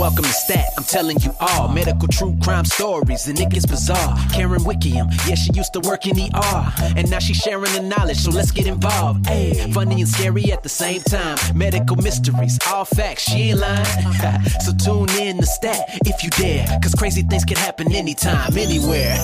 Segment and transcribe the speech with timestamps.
[0.00, 4.16] Welcome to Stat, I'm telling you all medical true crime stories, and it gets bizarre.
[4.32, 8.16] Karen Wickiam, yeah, she used to work in ER, and now she's sharing the knowledge,
[8.16, 9.26] so let's get involved.
[9.26, 11.36] Hey, funny and scary at the same time.
[11.54, 13.84] Medical mysteries, all facts, she ain't lying.
[14.64, 19.22] so tune in to Stat if you dare, cause crazy things can happen anytime, anywhere.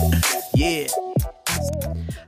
[0.54, 0.86] yeah.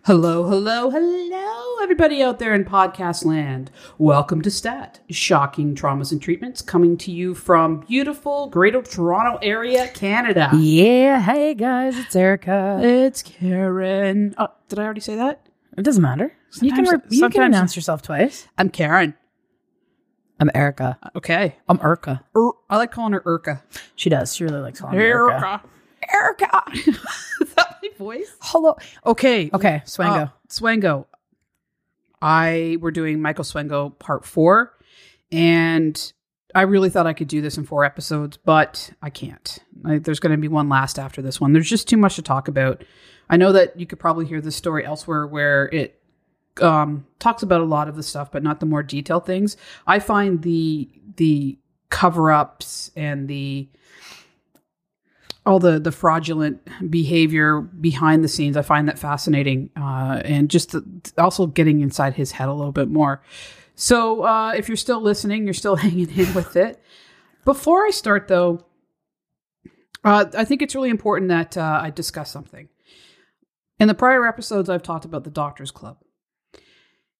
[0.05, 3.71] Hello, hello, hello, everybody out there in podcast land.
[3.98, 9.87] Welcome to STAT, shocking traumas and treatments, coming to you from beautiful Greater Toronto Area,
[9.95, 10.51] Canada.
[10.56, 12.80] Yeah, hey guys, it's Erica.
[12.83, 14.34] It's Karen.
[14.38, 15.47] Oh, did I already say that?
[15.78, 16.33] It doesn't matter.
[16.61, 18.48] you can Sometimes- re- you can sometimes- announce yourself twice.
[18.59, 19.14] I'm Karen.
[20.41, 20.98] I'm Erica.
[21.14, 21.56] Okay.
[21.69, 22.25] I'm Erica.
[22.37, 23.62] Ur- er, I like calling her Urka.
[23.95, 24.34] She does.
[24.34, 25.62] She really likes calling me Erica.
[26.12, 26.62] Erica.
[26.73, 28.33] Is that my voice?
[28.41, 28.77] Hello.
[29.05, 29.51] Okay.
[29.52, 30.28] Okay, Swango.
[30.28, 31.06] Uh, Swango.
[32.20, 34.73] I were doing Michael Swango part four,
[35.33, 36.12] and
[36.55, 39.59] I really thought I could do this in four episodes, but I can't.
[39.84, 41.53] I, there's going to be one last after this one.
[41.53, 42.84] There's just too much to talk about.
[43.28, 46.00] I know that you could probably hear this story elsewhere where it
[46.61, 49.56] um, talks about a lot of the stuff, but not the more detailed things.
[49.86, 51.58] I find the the
[51.89, 53.69] cover ups and the
[55.45, 60.73] all the the fraudulent behavior behind the scenes i find that fascinating uh, and just
[60.73, 63.23] the, also getting inside his head a little bit more.
[63.75, 66.81] So uh, if you're still listening you're still hanging in with it.
[67.45, 68.65] Before i start though
[70.05, 72.69] uh, i think it's really important that uh, i discuss something.
[73.79, 75.98] In the prior episodes i've talked about the doctors club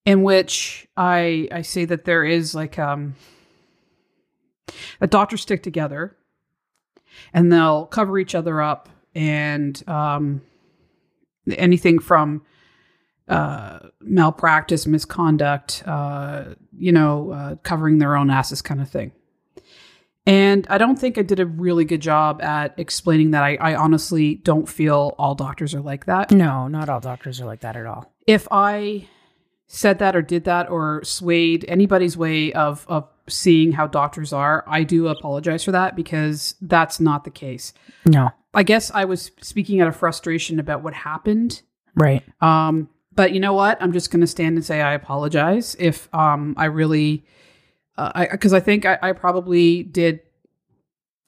[0.05, 3.15] in which i i say that there is like um
[5.01, 6.17] that doctors stick together
[7.33, 10.43] and they'll cover each other up and um,
[11.57, 12.43] anything from
[13.29, 19.13] uh, malpractice, misconduct, uh, you know, uh, covering their own asses kind of thing.
[20.25, 23.43] And I don't think I did a really good job at explaining that.
[23.43, 26.31] I, I honestly don't feel all doctors are like that.
[26.31, 28.13] No, not all doctors are like that at all.
[28.27, 29.09] If I
[29.75, 34.65] said that or did that or swayed anybody's way of of seeing how doctors are,
[34.67, 37.73] I do apologize for that because that's not the case.
[38.05, 38.31] No.
[38.53, 41.63] I guess I was speaking out of frustration about what happened.
[41.95, 42.23] Right.
[42.43, 43.81] Um, but you know what?
[43.81, 47.25] I'm just going to stand and say I apologize if um, I really,
[47.97, 50.21] uh, I because I think I, I probably did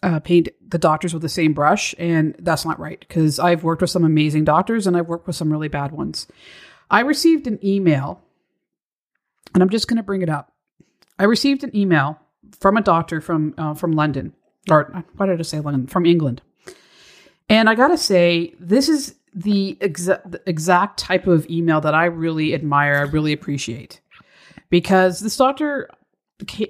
[0.03, 3.01] uh, paint the doctors with the same brush, and that's not right.
[3.01, 6.27] Because I've worked with some amazing doctors, and I've worked with some really bad ones.
[6.91, 8.21] I received an email,
[9.55, 10.53] and I'm just going to bring it up.
[11.19, 12.19] I received an email
[12.59, 14.35] from a doctor from uh, from London,
[14.71, 15.87] or why did I say London?
[15.87, 16.43] From England.
[17.49, 22.07] And I gotta say, this is the exa- the exact type of email that I
[22.07, 22.97] really admire.
[22.97, 24.01] I really appreciate
[24.71, 25.91] because this doctor,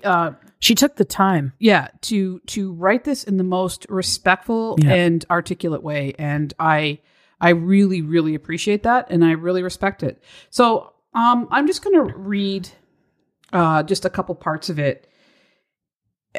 [0.03, 1.53] uh, She took the time.
[1.59, 4.95] yeah, to to write this in the most respectful Yeah.
[4.95, 6.99] and articulate way, and I
[7.41, 10.23] I really really appreciate that, and I really respect it.
[10.51, 12.69] So, um, I'm just gonna read
[13.53, 15.09] uh, just a couple parts of it,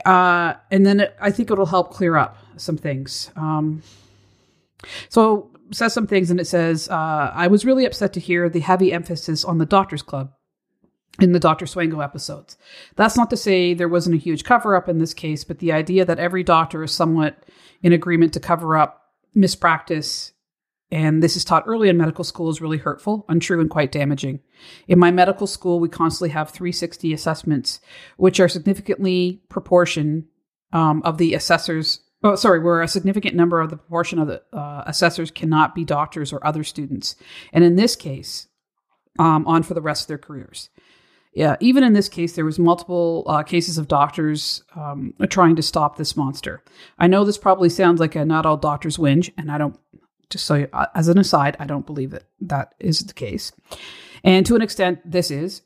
[0.05, 3.31] uh, and then it, I think it'll help clear up some things.
[3.35, 3.81] Um,
[5.09, 8.59] so says some things, and it says, uh, "I was really upset to hear the
[8.59, 10.31] heavy emphasis on the Doctors Club."
[11.21, 11.63] In the Dr.
[11.63, 12.57] Swango episodes.
[12.97, 15.71] That's not to say there wasn't a huge cover up in this case, but the
[15.71, 17.37] idea that every doctor is somewhat
[17.81, 20.33] in agreement to cover up mispractice
[20.91, 24.39] and this is taught early in medical school is really hurtful, untrue, and quite damaging.
[24.87, 27.79] In my medical school, we constantly have 360 assessments,
[28.17, 30.27] which are significantly proportion
[30.73, 32.01] um, of the assessors.
[32.23, 35.83] Oh, sorry, where a significant number of the proportion of the uh, assessors cannot be
[35.83, 37.15] doctors or other students,
[37.51, 38.47] and in this case,
[39.19, 40.69] um, on for the rest of their careers.
[41.33, 45.61] Yeah, even in this case, there was multiple uh, cases of doctors um, trying to
[45.61, 46.63] stop this monster.
[46.97, 49.77] I know this probably sounds like a not all doctors whinge, and I don't.
[50.29, 53.51] Just so, you- uh, as an aside, I don't believe that that is the case,
[54.23, 55.61] and to an extent, this is.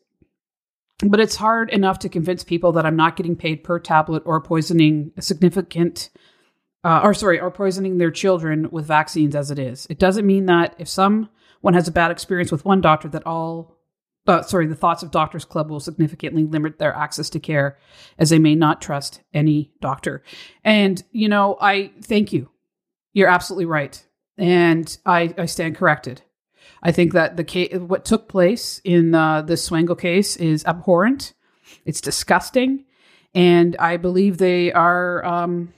[1.01, 4.41] But it's hard enough to convince people that I'm not getting paid per tablet or
[4.41, 6.09] poisoning a significant,
[6.83, 9.87] uh, or sorry, or poisoning their children with vaccines as it is.
[9.89, 13.79] It doesn't mean that if someone has a bad experience with one doctor, that all
[14.27, 17.77] uh, sorry, the thoughts of Doctors Club will significantly limit their access to care
[18.19, 20.21] as they may not trust any doctor.
[20.63, 22.49] And, you know, I thank you.
[23.13, 24.05] You're absolutely right.
[24.39, 26.23] And I, I stand corrected.
[26.81, 31.33] I think that the case, what took place in uh, the Swango case is abhorrent.
[31.85, 32.85] It's disgusting.
[33.35, 35.73] And I believe they are um,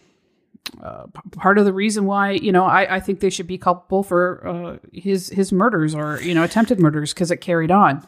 [0.81, 4.03] uh, part of the reason why, you know, I, I think they should be culpable
[4.03, 8.07] for uh, his, his murders or, you know, attempted murders because it carried on.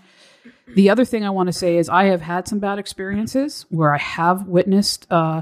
[0.76, 3.94] The other thing I want to say is I have had some bad experiences where
[3.94, 5.42] I have witnessed uh,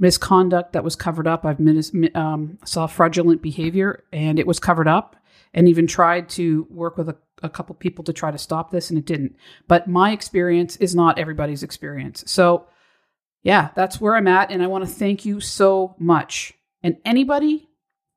[0.00, 1.44] misconduct that was covered up.
[1.44, 5.14] I've mis- um, saw fraudulent behavior and it was covered up
[5.54, 8.90] and even tried to work with a, a couple people to try to stop this
[8.90, 9.36] and it didn't.
[9.68, 12.24] But my experience is not everybody's experience.
[12.26, 12.66] So,
[13.42, 14.50] yeah, that's where I'm at.
[14.50, 16.54] And I want to thank you so much.
[16.82, 17.68] And anybody,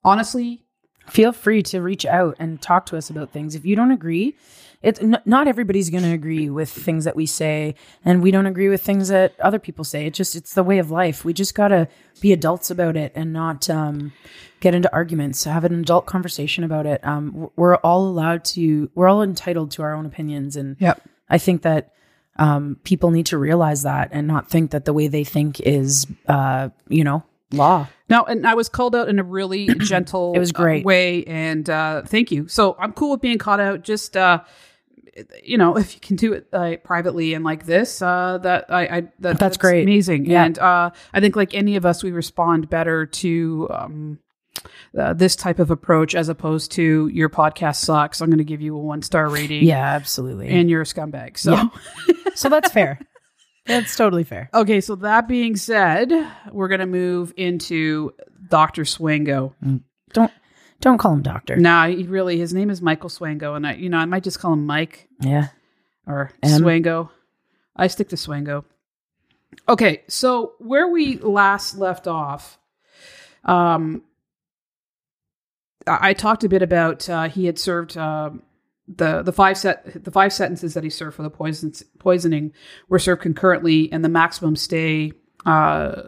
[0.03, 0.63] honestly,
[1.07, 3.55] Feel free to reach out and talk to us about things.
[3.55, 4.35] If you don't agree,
[4.83, 7.73] it's n- not everybody's going to agree with things that we say,
[8.05, 10.05] and we don't agree with things that other people say.
[10.05, 11.23] It's just it's the way of life.
[11.25, 11.87] We just got to
[12.21, 14.11] be adults about it and not um,
[14.59, 15.45] get into arguments.
[15.45, 17.03] Have an adult conversation about it.
[17.05, 18.91] Um, we're all allowed to.
[18.93, 21.01] We're all entitled to our own opinions, and Yep.
[21.29, 21.93] I think that
[22.37, 26.07] um, people need to realize that and not think that the way they think is,
[26.27, 27.87] uh, you know, law.
[28.09, 30.83] No, and I was called out in a really gentle It was great.
[30.83, 32.47] way, and uh, thank you.
[32.47, 33.83] So I'm cool with being called out.
[33.83, 34.41] Just uh,
[35.43, 38.81] you know, if you can do it uh, privately and like this, uh, that I,
[38.85, 39.83] I that, that's, great.
[39.83, 40.25] amazing.
[40.25, 40.45] Yeah.
[40.45, 43.67] And uh, I think like any of us, we respond better to.
[43.71, 44.19] Um,
[44.97, 48.21] uh, this type of approach as opposed to your podcast sucks.
[48.21, 49.63] I'm going to give you a one star rating.
[49.63, 50.49] Yeah, absolutely.
[50.49, 51.37] And you're a scumbag.
[51.39, 51.67] So, Yeah.
[52.35, 52.99] so that's fair.
[53.65, 54.49] That's totally fair.
[54.53, 54.81] okay.
[54.81, 56.11] So that being said,
[56.51, 58.11] we're going to move into
[58.49, 58.83] Dr.
[58.83, 59.53] Swango.
[60.11, 60.31] Don't
[60.83, 61.55] don't call him doctor.
[61.55, 64.39] Nah, he really, his name is Michael Swango, and I, you know, I might just
[64.39, 65.47] call him Mike Yeah.
[66.05, 66.61] or M.
[66.61, 67.09] Swango.
[67.75, 68.65] I stick to Swango.
[69.67, 72.57] Okay, so where we last left off,
[73.45, 74.03] um,
[75.87, 78.31] I, I talked a bit about uh, he had served uh,
[78.87, 82.51] the the five set the five sentences that he served for the poisons poisoning
[82.89, 85.13] were served concurrently, and the maximum stay.
[85.45, 86.03] Uh,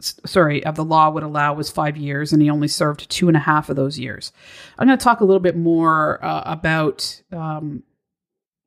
[0.00, 3.36] sorry, of the law would allow was five years, and he only served two and
[3.36, 4.32] a half of those years.
[4.78, 7.82] I'm going to talk a little bit more uh, about um,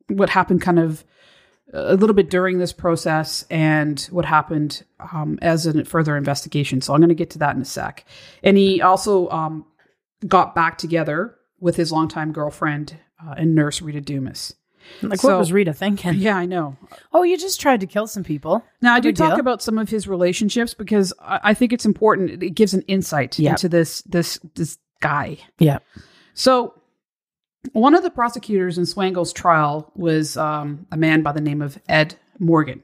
[0.08, 1.04] what happened, kind of
[1.72, 6.82] a little bit during this process, and what happened um, as a further investigation.
[6.82, 8.04] So I'm going to get to that in a sec.
[8.42, 9.64] And he also um,
[10.26, 14.54] got back together with his longtime girlfriend uh, and nurse Rita Dumas.
[15.02, 16.14] Like So- what was Rita thinking?
[16.14, 16.76] Yeah, I know.
[17.12, 18.64] Oh, you just tried to kill some people.
[18.80, 19.40] Now, I do talk deal.
[19.40, 22.42] about some of his relationships because I, I think it's important.
[22.42, 23.50] It gives an insight Yeah.
[23.50, 25.38] into this this this guy.
[25.58, 25.78] Yeah.
[26.34, 26.74] So,
[27.72, 31.78] one of the prosecutors in Swango's trial was um, a man by the name of
[31.88, 32.82] Ed Morgan.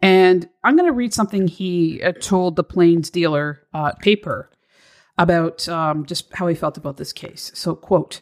[0.00, 4.50] And I'm going to read something he uh, told the Plains Dealer uh, paper
[5.18, 7.50] about um, just how he felt about this case.
[7.54, 8.20] So, quote,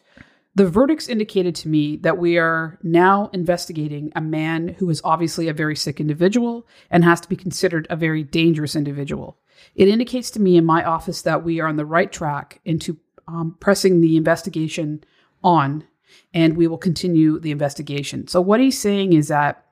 [0.55, 5.47] the verdicts indicated to me that we are now investigating a man who is obviously
[5.47, 9.39] a very sick individual and has to be considered a very dangerous individual.
[9.75, 12.97] It indicates to me in my office that we are on the right track into
[13.27, 15.03] um, pressing the investigation
[15.43, 15.85] on,
[16.33, 18.27] and we will continue the investigation.
[18.27, 19.65] So, what he's saying is that,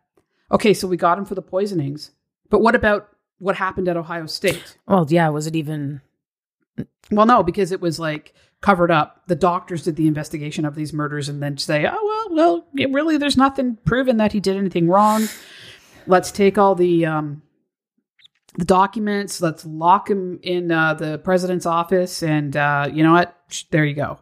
[0.52, 2.12] okay, so we got him for the poisonings,
[2.50, 4.78] but what about what happened at Ohio State?
[4.88, 5.30] Well, yeah.
[5.30, 6.02] Was it even?
[7.12, 9.24] Well, no, because it was like covered up.
[9.28, 13.18] The doctors did the investigation of these murders and then say, oh, well, well, really,
[13.18, 15.28] there's nothing proven that he did anything wrong.
[16.08, 17.42] Let's take all the, um,
[18.58, 19.42] the documents.
[19.42, 23.36] Let's lock him in uh, the president's office, and uh, you know what?
[23.72, 24.20] There you go.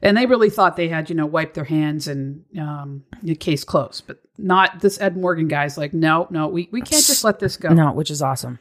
[0.00, 3.64] And they really thought they had, you know, wiped their hands and um, the case
[3.64, 7.40] closed, but not this Ed Morgan guy's like, no, no, we, we can't just let
[7.40, 7.70] this go.
[7.70, 8.60] No, which is awesome.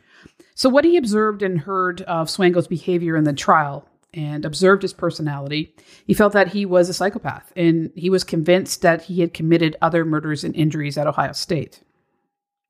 [0.56, 4.94] So, what he observed and heard of Swango's behavior in the trial and observed his
[4.94, 9.33] personality, he felt that he was a psychopath and he was convinced that he had
[9.33, 11.81] committed other murders and injuries at Ohio State.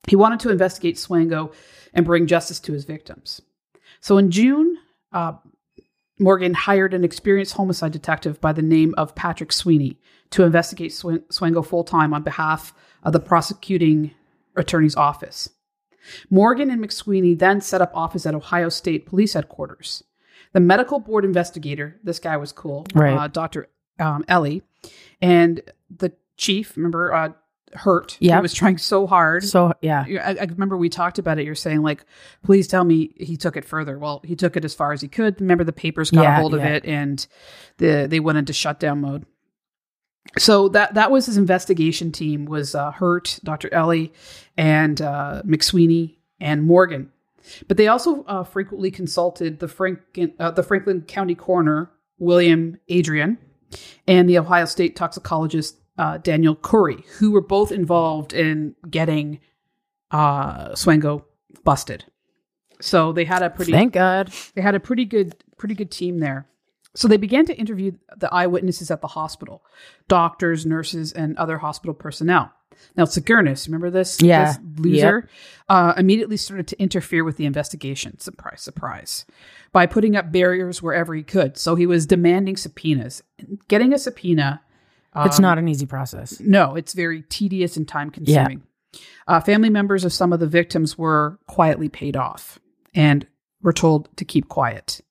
[0.08, 1.54] He wanted to investigate Swango
[1.94, 3.42] and bring justice to his victims.
[4.00, 4.78] So, in June,
[5.12, 5.34] uh,
[6.20, 10.00] Morgan hired an experienced homicide detective by the name of Patrick Sweeney
[10.32, 14.12] to investigate Swan- Swango full time on behalf of the prosecuting
[14.56, 15.50] attorney's office.
[16.30, 20.04] Morgan and McSweeney then set up office at Ohio State Police Headquarters.
[20.58, 23.14] The medical board investigator, this guy was cool, Right.
[23.16, 23.68] uh, Dr.
[24.00, 24.64] Um, Ellie,
[25.22, 25.62] and
[25.96, 27.30] the chief, remember, uh,
[27.74, 28.38] Hurt, Yeah.
[28.38, 29.44] he was trying so hard.
[29.44, 31.46] So yeah, I, I remember we talked about it.
[31.46, 32.06] You're saying like,
[32.44, 34.00] please tell me he took it further.
[34.00, 35.40] Well, he took it as far as he could.
[35.42, 37.28] Remember, the papers got a Yeah, hold of it, and
[37.78, 39.28] the they went into shutdown mode.
[40.40, 43.72] So that that was his investigation team was uh, Hurt, Dr.
[43.72, 44.12] Ellie,
[44.58, 47.12] and uh, McSweeney and Morgan.
[47.68, 53.38] But they also uh, frequently consulted the Franklin uh, the Franklin County coroner William Adrian
[54.08, 59.40] and the Ohio State toxicologist uh, Daniel Curry, who were both involved in getting
[60.12, 61.24] uh, Swango
[61.64, 62.06] busted.
[62.80, 64.32] So they had a pretty thank God.
[64.56, 66.48] they had a pretty good pretty good team there.
[66.96, 69.64] So they began to interview the eyewitnesses at the hospital,
[70.08, 72.52] doctors, nurses, and other hospital personnel.
[72.96, 74.22] Now, Tzagournis, remember this?
[74.22, 74.54] Yeah.
[74.54, 75.30] This loser
[75.70, 78.20] uh, immediately started to interfere with the investigation.
[78.20, 79.26] Surprise, surprise.
[79.72, 81.58] By putting up barriers wherever he could.
[81.58, 83.22] So he was demanding subpoenas.
[83.68, 84.62] Getting a subpoena,
[85.26, 86.40] it's not an easy process.
[86.40, 88.64] no, it's very tedious and time consuming.
[89.28, 92.60] Uh, family members of some of the victims were quietly paid off
[92.96, 93.28] and
[93.62, 95.02] were told to keep quiet.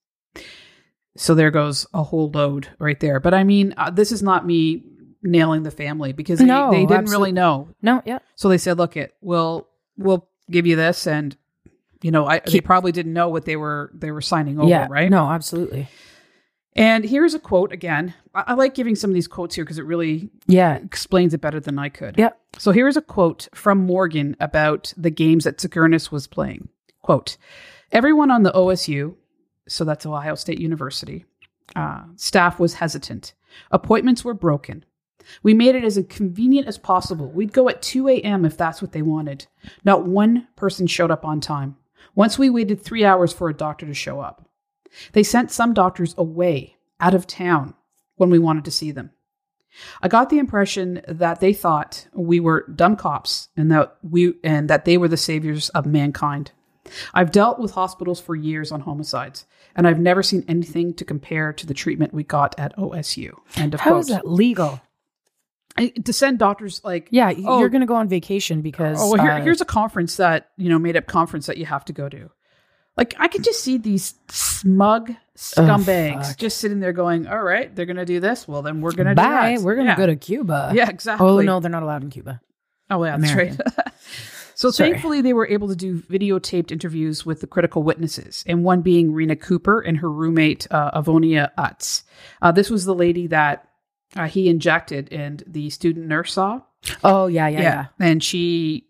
[1.16, 3.20] So there goes a whole load right there.
[3.20, 4.82] But I mean, uh, this is not me
[5.26, 7.68] nailing the family because they, No, they didn't absolute- really know.
[7.82, 8.18] No, yeah.
[8.34, 9.66] So they said, "Look, it we'll
[9.96, 11.36] we'll give you this," and
[12.02, 14.86] you know, I, they probably didn't know what they were they were signing over, yeah.
[14.90, 15.10] right?
[15.10, 15.88] No, absolutely.
[16.74, 18.12] And here's a quote again.
[18.34, 20.74] I, I like giving some of these quotes here because it really Yeah.
[20.74, 22.16] explains it better than I could.
[22.18, 22.30] Yeah.
[22.58, 26.68] So here's a quote from Morgan about the games that Tzagournis was playing.
[27.00, 27.38] Quote,
[27.92, 29.14] everyone on the OSU,
[29.66, 31.24] so that's Ohio State University,
[31.74, 33.32] uh, staff was hesitant.
[33.70, 34.84] Appointments were broken.
[35.42, 37.30] We made it as convenient as possible.
[37.30, 38.44] We'd go at 2 a.m.
[38.44, 39.46] if that's what they wanted.
[39.84, 41.76] Not one person showed up on time.
[42.14, 44.48] Once we waited three hours for a doctor to show up.
[45.12, 47.74] They sent some doctors away, out of town,
[48.16, 49.10] when we wanted to see them.
[50.02, 54.70] I got the impression that they thought we were dumb cops and that we and
[54.70, 56.52] that they were the saviors of mankind.
[57.12, 59.44] I've dealt with hospitals for years on homicides,
[59.74, 63.34] and I've never seen anything to compare to the treatment we got at OSU.
[63.56, 64.00] End of How quote.
[64.02, 64.80] is that legal?
[66.04, 67.60] To send doctors like Yeah, Oh.
[67.60, 70.50] you're going to go on vacation because Oh, well, here, uh, here's a conference that
[70.56, 72.30] you know made up conference that you have to go to.
[72.96, 76.36] Like I can just see these smug scumbags fuck.
[76.38, 78.48] just sitting there going, "All right, they're gonna do this.
[78.48, 79.52] Well, then we're gonna bye.
[79.52, 79.64] do that.
[79.64, 79.96] We're going to yeah.
[79.96, 80.72] go to Cuba.
[80.74, 81.26] yeah, exactly.
[81.26, 82.40] Oh no, they're not allowed in Cuba.
[82.90, 83.58] Oh yeah, that's American.
[83.76, 83.86] right.
[84.54, 84.90] so Sorry.
[84.92, 89.12] thankfully, they were able to do videotaped interviews with the critical witnesses, and one being
[89.12, 92.02] Rena Cooper and her roommate uh, Avonia Utz.
[92.40, 93.65] Uh, this was the lady that
[94.14, 96.60] uh, he injected, and the student nurse saw.
[97.02, 97.86] Oh yeah, yeah, yeah.
[97.98, 98.86] and she,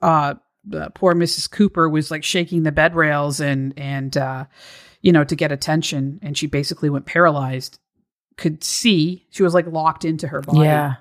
[0.00, 0.34] uh,
[0.64, 1.50] the poor Mrs.
[1.50, 4.44] Cooper was like shaking the bed rails and and uh,
[5.00, 7.78] you know to get attention, and she basically went paralyzed.
[8.36, 10.94] Could see she was like locked into her body Yeah.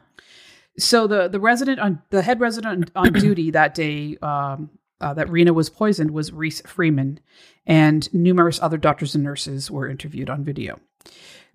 [0.77, 5.29] so the the resident on the head resident on duty that day um, uh, that
[5.29, 7.19] Rena was poisoned was Reese Freeman,
[7.65, 10.79] and numerous other doctors and nurses were interviewed on video.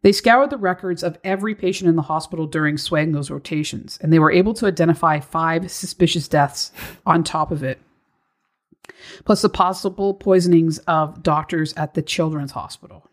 [0.04, 4.18] They scoured the records of every patient in the hospital during Swango's rotations, and they
[4.18, 6.73] were able to identify five suspicious deaths
[7.06, 7.80] on top of it,
[9.25, 13.08] plus the possible poisonings of doctors at the children's hospital.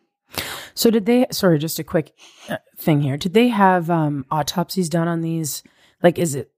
[0.73, 1.27] So did they?
[1.31, 2.11] Sorry, just a quick
[2.49, 3.15] uh, thing here.
[3.15, 5.63] Did they have um, autopsies done on these?
[6.03, 6.51] Like, is it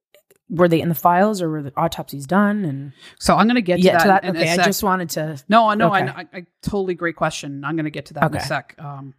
[0.50, 2.66] were they in the files or were the autopsies done?
[2.66, 4.02] And So I'm going to get to yeah, that.
[4.02, 4.24] to that.
[4.24, 5.38] in a Okay, I just wanted to.
[5.48, 5.94] No, no.
[5.94, 6.08] Okay.
[6.08, 7.64] I, I, I totally great question.
[7.64, 8.74] I'm going to get to that in a sec.
[8.80, 9.14] Um,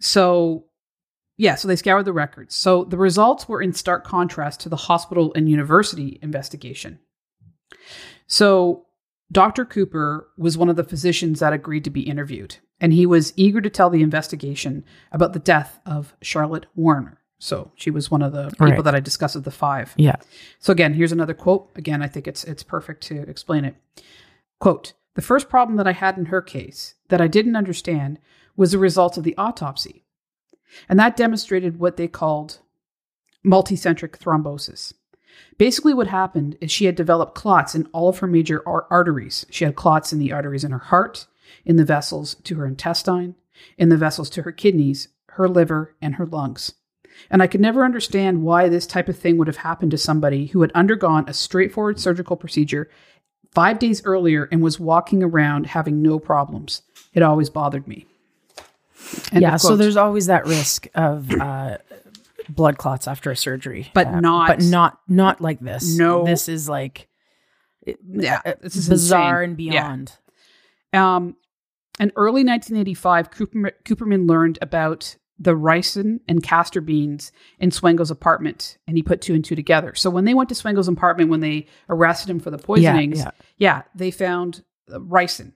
[0.00, 0.66] so,
[1.36, 2.54] yeah, so they scoured the records.
[2.54, 6.98] So the results were in stark contrast to the hospital and university investigation.
[8.26, 8.86] So
[9.32, 9.64] Dr.
[9.64, 13.60] Cooper was one of the physicians that agreed to be interviewed, and he was eager
[13.60, 17.18] to tell the investigation about the death of Charlotte Warner.
[17.38, 18.84] So she was one of the people Right.
[18.84, 19.92] that I discussed of the five.
[19.96, 20.16] Yeah.
[20.60, 21.70] So again, here's another quote.
[21.74, 23.74] Again, I think it's it's perfect to explain it.
[24.60, 28.18] Quote: The first problem that I had in her case that I didn't understand
[28.56, 30.04] was the result of the autopsy,
[30.88, 32.60] and that demonstrated what they called
[33.44, 34.92] multicentric thrombosis.
[35.58, 39.46] Basically, what happened is she had developed clots in all of her major ar- arteries.
[39.50, 41.26] She had clots in the arteries in her heart,
[41.64, 43.34] in the vessels to her intestine,
[43.76, 46.74] in the vessels to her kidneys, her liver, and her lungs.
[47.30, 50.46] And I could never understand why this type of thing would have happened to somebody
[50.46, 52.88] who had undergone a straightforward surgical procedure
[53.52, 56.82] five days earlier and was walking around having no problems.
[57.12, 58.06] It always bothered me.
[59.32, 59.56] End yeah.
[59.56, 61.78] So there's always that risk of uh,
[62.48, 65.96] blood clots after a surgery, But Uh, not- but not not like this.
[65.96, 66.24] No.
[66.24, 67.08] this is like
[68.06, 69.50] yeah, this is bizarre insane.
[69.50, 69.72] and Yeah.
[69.72, 70.12] beyond.
[70.92, 71.36] Um,
[72.00, 78.78] in early 1985, Cooper, Cooperman learned about the ricin and castor beans in Swango's apartment,
[78.86, 79.94] and he put two and two together.
[79.94, 83.30] So when they went to Swango's apartment, when they arrested him for the poisonings, yeah.
[83.58, 85.52] yeah, they found uh, ricin.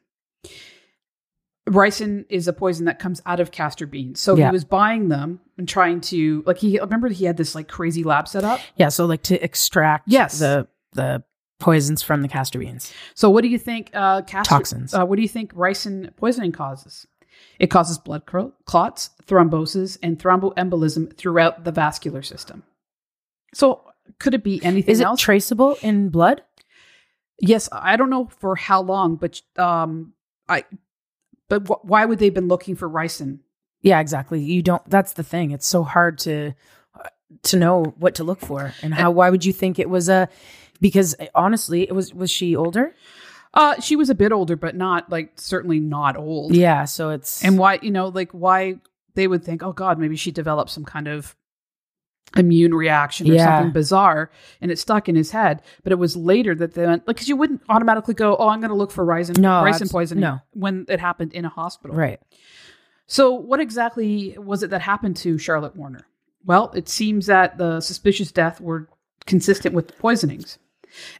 [1.68, 4.20] Ricin is a poison that comes out of castor beans.
[4.20, 4.46] So Yeah.
[4.48, 8.04] he was buying them and trying to like he remember he had this like crazy
[8.04, 8.60] lab set up.
[8.76, 8.88] Yeah.
[8.88, 10.38] So like to extract Yes.
[10.38, 11.22] the the
[11.60, 12.92] poisons from the castor beans.
[13.14, 14.94] So what do you think uh castor, Toxins.
[14.94, 17.06] Uh, what do you think ricin poisoning causes?
[17.58, 22.62] It causes blood clots, thrombosis, and thromboembolism throughout the vascular system.
[23.54, 23.82] So
[24.18, 25.20] could it be anything Is it else?
[25.20, 26.42] traceable in blood?
[27.40, 30.14] yes, I don't know for how long, but um,
[30.48, 30.64] I.
[31.48, 33.38] But wh- why would they have been looking for ricin?
[33.80, 34.40] Yeah, exactly.
[34.40, 34.82] You don't.
[34.88, 35.50] That's the thing.
[35.52, 36.52] It's so hard to.
[37.42, 40.28] to know what to look for and how why would you think it was a
[40.80, 42.94] because honestly it was was she older
[43.52, 46.54] Uh, she was a bit older, but not like certainly not old.
[46.54, 48.76] yeah so it's And why, you know, like why
[49.14, 51.36] they would think, oh God, maybe she developed some kind of
[52.36, 53.44] immune reaction or Yeah.
[53.58, 54.30] something bizarre
[54.60, 55.62] and it stuck in his head.
[55.82, 58.60] But it was later that they went, like, because you wouldn't automatically go, oh, I'm
[58.60, 60.40] going to look for ricin, No, ricin poisoning no.
[60.52, 61.96] when it happened in a hospital.
[61.96, 62.20] right
[63.06, 66.06] So, what exactly was it that happened to Charlotte Warner?
[66.44, 68.88] Well, it seems that the suspicious death were
[69.26, 70.58] consistent with the poisonings.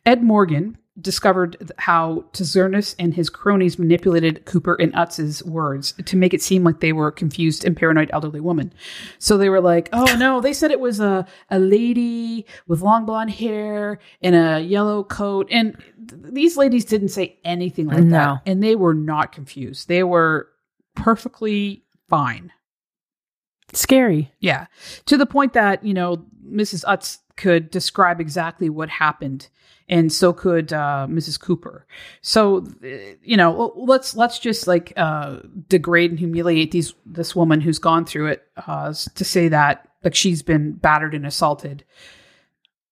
[0.06, 6.34] Ed Morgan discovered how Tzagournis and his cronies manipulated Cooper and Utz's words to make
[6.34, 8.72] it seem like they were a confused and paranoid elderly woman.
[9.18, 13.06] So they were like, "Oh no, they said it was a a lady with long
[13.06, 15.76] blonde hair and a yellow coat." And
[16.08, 18.10] th- these ladies didn't say anything like No.
[18.10, 19.88] that, and they were not confused.
[19.88, 20.48] They were
[20.94, 22.52] perfectly fine.
[23.74, 24.66] scary Yeah.
[25.06, 26.84] To the point that, you know, Mrs.
[26.86, 29.48] Utz could describe exactly what happened
[29.88, 31.40] and so could uh, Mrs.
[31.40, 31.86] Cooper.
[32.20, 32.66] So,
[33.22, 38.04] you know, let's let's just like uh, degrade and humiliate these this woman who's gone
[38.04, 41.84] through it uh, to say that like she's been battered and assaulted.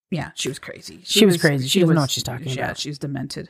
[0.09, 1.01] Yeah, she was crazy.
[1.03, 1.67] She was crazy.
[1.67, 2.77] She doesn't know what she's talking yeah, about.
[2.77, 3.49] she's demented.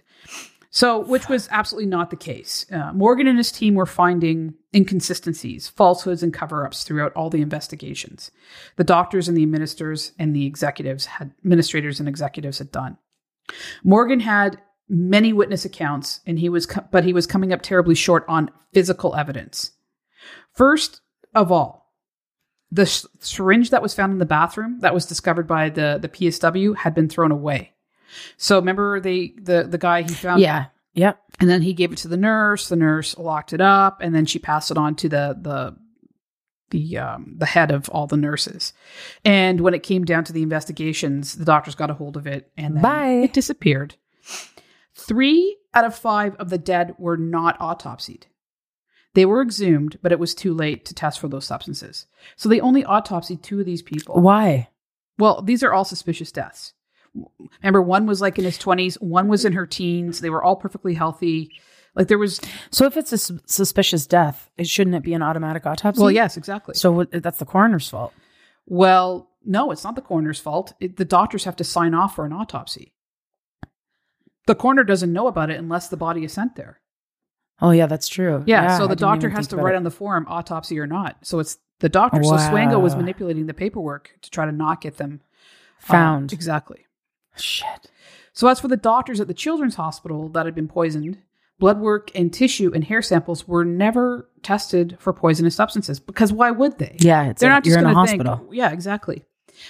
[0.69, 2.65] So, which was absolutely not the case.
[2.71, 7.41] Uh, Morgan and his team were finding inconsistencies, falsehoods, and cover ups throughout all the
[7.41, 8.31] investigations.
[8.75, 12.97] The doctors and the administrators and the executives had administrators and executives had done.
[13.83, 17.95] Morgan had many witness accounts, and he was, co- but he was coming up terribly
[17.95, 19.71] short on physical evidence.
[20.53, 21.01] First
[21.35, 21.93] of all,
[22.71, 26.09] the s- syringe that was found in the bathroom that was discovered by the the
[26.09, 27.73] PSW had been thrown away.
[28.37, 31.97] So remember they the the guy he found yeah yep and then he gave it
[31.99, 32.67] to the nurse.
[32.67, 35.77] The nurse locked it up, and then she passed it on to the the
[36.69, 38.73] the um, the head of all the nurses.
[39.23, 42.51] And when it came down to the investigations, the doctors got a hold of it,
[42.57, 43.21] and then Bye.
[43.23, 43.95] it disappeared.
[44.95, 48.23] Three out of five of the dead were not autopsied.
[49.13, 52.05] They were exhumed, but it was too late to test for those substances.
[52.35, 54.21] So they only autopsied two of these people.
[54.21, 54.69] why
[55.17, 56.73] Well, these are all suspicious deaths.
[57.63, 60.19] Remember, one was like in his 20s, one was in her teens.
[60.19, 61.51] They were all perfectly healthy.
[61.97, 62.39] Like there was,
[62.71, 66.11] so if it's a sus- suspicious death it shouldn't it be an automatic autopsy well,
[66.11, 66.75] yes, exactly.
[66.75, 68.13] so what, that's the coroner's fault
[68.65, 70.73] Well, no, it's not the coroner's fault.
[70.79, 72.93] It, the doctors have to sign off for an autopsy.
[74.45, 76.79] The coroner doesn't know about it unless the body is sent there.
[77.61, 79.77] oh yeah that's true Yeah, so the doctor has to write it.
[79.77, 81.17] on the form autopsy or not.
[81.23, 82.23] So it's the doctor.
[82.23, 85.21] So Swango was manipulating the paperwork to try to not get them
[85.83, 86.85] uh, found exactly.
[87.35, 87.91] shit
[88.33, 91.19] So, as for the doctors at the children's hospital that had been poisoned,
[91.59, 96.51] blood work and tissue and hair samples were never tested for poisonous substances because why
[96.51, 96.95] would they?
[96.99, 98.49] yeah it's They're a- not just you're in a hospital think.
[98.53, 99.23] Yeah, exactly.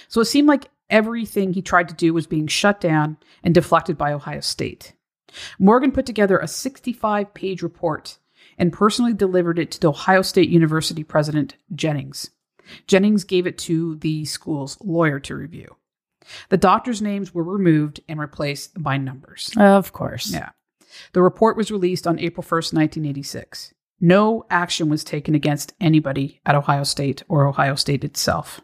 [0.08, 3.96] So it seemed like everything he tried to do was being shut down and deflected
[3.96, 4.92] by Ohio State.
[5.58, 8.18] Morgan put together a 65 page report
[8.58, 12.30] and personally delivered it to the Ohio State University president, Jennings.
[12.86, 15.76] Jennings gave it to the school's lawyer to review.
[16.50, 19.50] The doctors' names were removed and replaced by numbers.
[19.56, 20.50] of course Yeah.
[21.12, 23.74] The report was released on April 1st, 1986.
[24.00, 28.60] No action was taken against anybody at Ohio State or Ohio State itself.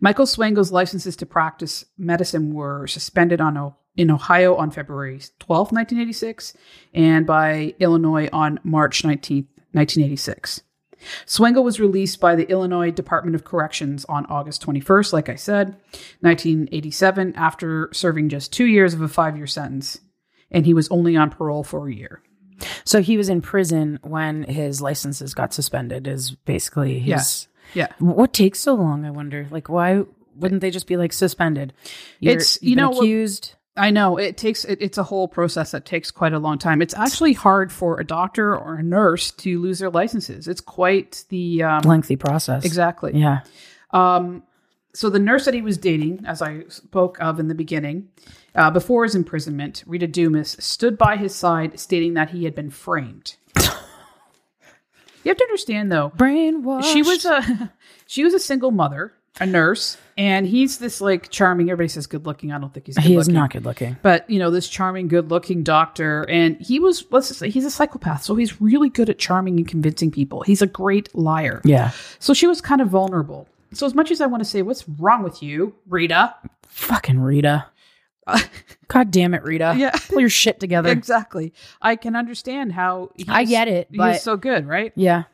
[0.00, 5.72] Michael Swango's licenses to practice medicine were suspended on O- in Ohio on February 12,
[5.72, 6.54] 1986,
[6.92, 10.62] and by Illinois on March 19, 1986.
[11.26, 15.76] Swango was released by the Illinois Department of Corrections on August 21st, like I said,
[16.20, 20.00] 1987, after serving just two years of a five year sentence.
[20.50, 22.22] And he was only on parole for a year.
[22.84, 27.48] so he was in prison when his licenses got suspended is basically his Yes.
[27.74, 27.88] Yeah.
[27.98, 30.04] what takes so long i wonder like why
[30.36, 31.72] wouldn't they just be like suspended
[32.20, 35.84] You're- It's- you know accused I know it takes it, it's a whole process that
[35.84, 36.80] takes quite a long time.
[36.80, 40.48] It's actually hard for a doctor or a nurse to lose their licenses.
[40.48, 43.12] It's quite the um, lengthy process exactly.
[43.14, 43.40] yeah
[43.90, 44.44] Um,
[44.96, 48.08] so the nurse that he was dating, as I spoke of in the beginning,
[48.54, 52.70] uh, before his imprisonment, Rita Dumas stood by his side, stating that he had been
[52.70, 53.36] framed.
[53.56, 53.66] you
[55.26, 57.70] have to understand, though, brainwash she was a
[58.06, 61.68] she was a single mother, a nurse, and he's this like charming.
[61.68, 62.50] Everybody says good looking.
[62.50, 65.08] I don't think he's good he is not good looking but you know this charming
[65.08, 68.88] good looking doctor and he was let's just say he's a psychopath so he's really
[68.88, 72.80] good at charming and convincing people he's a great liar yeah so she was kind
[72.80, 76.34] of vulnerable so as much as i want to say what's wrong with you rita
[76.68, 77.66] fucking rita
[78.88, 79.90] god damn it rita Yeah.
[80.08, 84.36] pull your shit together exactly i can understand how he I get it, but- so
[84.36, 85.24] good right yeah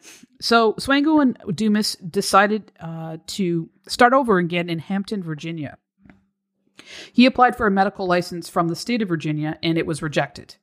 [0.40, 5.78] So Swango and Dumas decided uh, to start over again in Hampton, Virginia.
[7.12, 10.56] He applied for a medical license from the state of Virginia and it was rejected.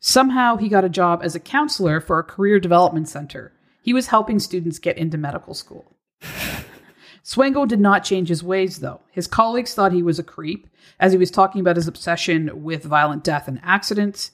[0.00, 3.52] Somehow he got a job as a counselor for a career development center.
[3.80, 5.84] He was helping students get into medical school.
[7.24, 9.00] Swango did not change his ways, though.
[9.10, 10.66] His colleagues thought he was a creep,
[10.98, 14.32] as he was talking about his obsession with violent death and accidents.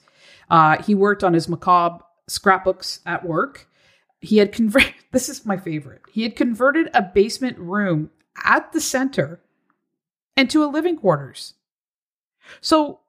[0.49, 3.67] Uh, he worked on his macabre scrapbooks at work.
[4.21, 8.09] He had converted, this is my favorite, he had converted a basement room
[8.43, 9.41] at the center
[10.35, 11.53] into a living quarters.
[12.61, 13.01] So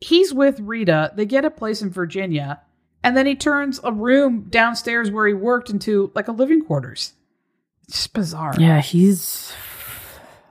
[0.00, 2.60] he's with Rita, they get a place in Virginia,
[3.02, 7.14] and then he turns a room downstairs where he worked into like a living quarters.
[7.90, 8.54] It's bizarre.
[8.58, 9.52] Yeah, he's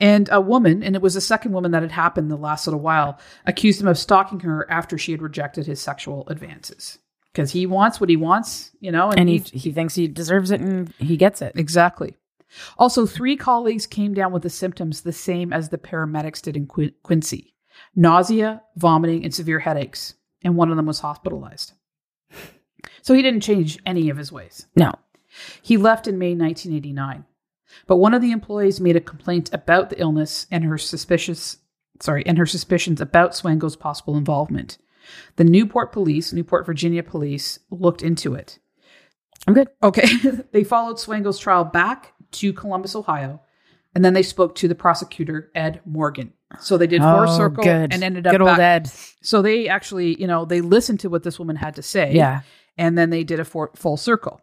[0.01, 2.81] And a woman, and it was the second woman that had happened the last little
[2.81, 6.99] while, accused him of stalking her after she had rejected his sexual advances.
[7.31, 10.59] Because he wants what he wants, you know, and he he thinks he deserves it
[10.61, 11.53] and he gets it.
[11.55, 12.15] Exactly.
[12.77, 16.65] Also, three colleagues came down with the symptoms the same as the paramedics did in
[16.65, 17.53] Quin- Quincy
[17.95, 20.15] nausea, vomiting, and severe headaches.
[20.43, 21.73] And one of them was hospitalized.
[23.01, 24.67] So he didn't change any of his ways.
[24.75, 24.93] No.
[25.61, 27.25] He left in May 1989.
[27.87, 31.57] But one of the employees made a complaint about the illness and her suspicious
[32.01, 34.77] sorry, and her suspicions about Swango's possible involvement.
[35.35, 38.59] The Newport police, Newport, Virginia police, looked into it.
[39.47, 39.69] I'm good.
[39.81, 40.07] Okay.
[40.51, 43.41] they followed Swango's trial back to Columbus, Ohio,
[43.95, 46.33] and then they spoke to the prosecutor, Ed Morgan.
[46.59, 47.93] So they did four Oh, circle good.
[47.93, 48.91] and ended up Good old back- Ed.
[49.21, 52.13] So they actually, you know, they listened to what this woman had to say.
[52.13, 52.41] Yeah.
[52.77, 54.41] And then they did a for, full circle.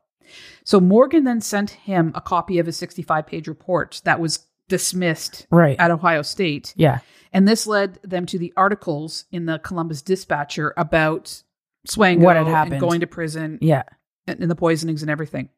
[0.65, 5.47] So Morgan then sent him a copy of his 65 page report that was dismissed
[5.51, 5.79] Right.
[5.79, 6.73] at Ohio State.
[6.77, 6.99] Yeah.
[7.33, 11.43] And this led them to the articles in the Columbus Dispatcher about
[11.89, 12.81] Swango What had happened.
[12.81, 13.83] going to prison Yeah.
[14.27, 15.51] and, and the poisonings and everything.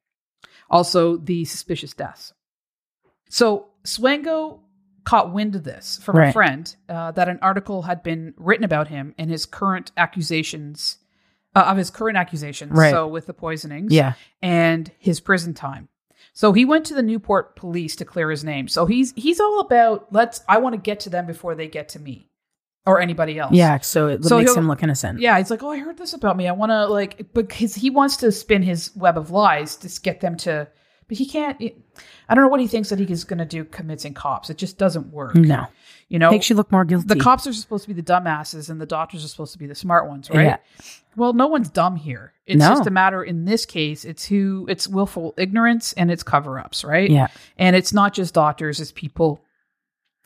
[0.71, 2.35] Also, the suspicious deaths.
[3.31, 4.61] So Swango
[5.05, 8.89] caught wind of this from a friend uh, that an article had been written about
[8.89, 10.99] him and his current accusations
[11.59, 12.73] uh, of his current accusations.
[12.73, 12.91] Right.
[12.91, 14.13] So with the poisonings, Yeah.
[14.43, 15.89] and his prison time.
[16.33, 18.69] So he went to the Newport police to clear his name.
[18.69, 21.89] So he's he's all about let's I want to get to them before they get
[21.91, 22.31] to me
[22.87, 23.53] or anybody else.
[23.53, 23.79] Yeah.
[23.81, 25.21] So it So makes him look innocent.
[25.21, 26.47] Yeah, he's like, "Oh, I heard this about me.
[26.47, 30.21] I want to like because he wants to spin his web of lies to get
[30.21, 30.69] them to
[31.09, 31.61] but he can't
[32.29, 34.51] I don't know what he thinks that he is going to do convincing cops.
[34.51, 35.35] It just doesn't work.
[35.35, 35.67] No.
[36.09, 37.07] You know, Makes you look more guilty.
[37.07, 39.67] the cops are supposed to be the dumbasses and the doctors are supposed to be
[39.67, 40.45] the smart ones, right?
[40.45, 40.57] Yeah.
[41.17, 42.33] Well, no one's dumb here.
[42.47, 42.69] It's No.
[42.69, 47.11] just a matter in this case, it's who it's willful ignorance and it's cover-ups, right?
[47.11, 47.27] Yeah.
[47.59, 49.43] And it's not just doctors, it's people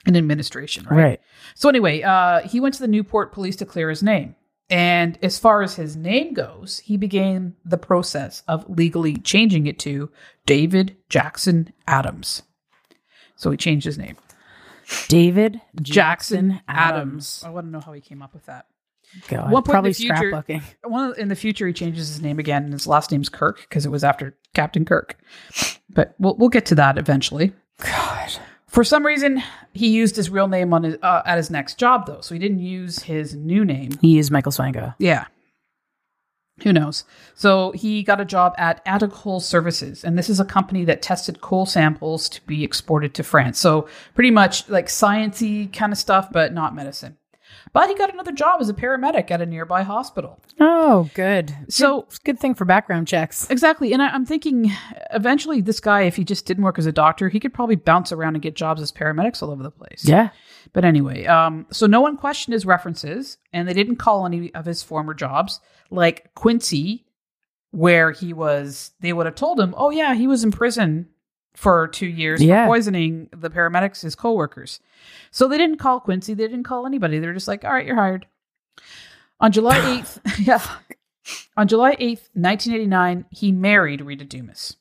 [0.06, 0.96] in administration, right?
[0.96, 1.20] Right.
[1.54, 4.36] So anyway, uh, he went to the Newport police to clear his name.
[4.70, 9.78] And as far as his name goes, he began the process of legally changing it
[9.80, 10.10] to
[10.46, 12.42] David Jackson Adams.
[13.36, 14.16] So he changed his name.
[15.08, 16.98] David Jackson Jackson Adams.
[17.38, 17.42] Adams.
[17.44, 18.66] I want to know how he came up with that.
[19.28, 20.62] God, One in probably the future- scrapbooking.
[20.84, 23.84] One in the future, he changes his name again, and his last name's Kirk because
[23.84, 25.18] it was after Captain Kirk.
[25.90, 27.52] But we'll we'll get to that eventually.
[27.78, 28.11] God.
[28.72, 29.42] For some reason,
[29.74, 32.38] he used his real name on his uh, at his next job though, so he
[32.38, 33.90] didn't use his new name.
[34.00, 34.94] He is Michael Swango.
[34.98, 35.26] Yeah.
[36.62, 37.04] Who knows?
[37.34, 41.42] So he got a job at Aticoal Services, and this is a company that tested
[41.42, 43.58] coal samples to be exported to France.
[43.58, 47.18] So pretty much like sciency kind of stuff, but not medicine.
[47.74, 50.38] But he got another job as a paramedic at a nearby hospital.
[50.60, 51.54] Oh, good.
[51.68, 53.48] So- a good thing for background checks.
[53.48, 53.94] Exactly.
[53.94, 54.70] And I, I'm thinking
[55.10, 58.12] eventually this guy, if he just didn't work as a doctor, he could probably bounce
[58.12, 60.04] around and get jobs as paramedics all over the place.
[60.04, 60.30] Yeah.
[60.74, 64.66] But anyway, um, so no one questioned his references, and they didn't call any of
[64.66, 67.06] his former jobs, like Quincy,
[67.70, 68.90] where he was.
[69.00, 71.08] They would have told him, "Oh yeah, he was in prison
[71.54, 72.64] for two years Yeah.
[72.66, 74.80] for poisoning the paramedics, his coworkers."
[75.30, 76.34] So they didn't call Quincy.
[76.34, 77.18] They didn't call anybody.
[77.18, 78.26] They're just like, "All right, you're hired."
[79.40, 80.62] On July eighth, yeah,
[81.56, 84.76] on July eighth, nineteen eighty nine, he married Rita Dumas.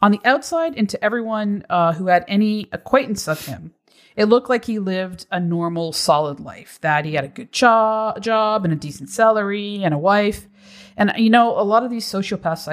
[0.00, 3.72] On the outside, and to everyone uh, who had any acquaintance of him,
[4.14, 6.78] it looked like he lived a normal, solid life.
[6.80, 10.48] That he had a good jo- job and a decent salary and a wife.
[10.96, 12.66] And you know, a lot of these sociopaths,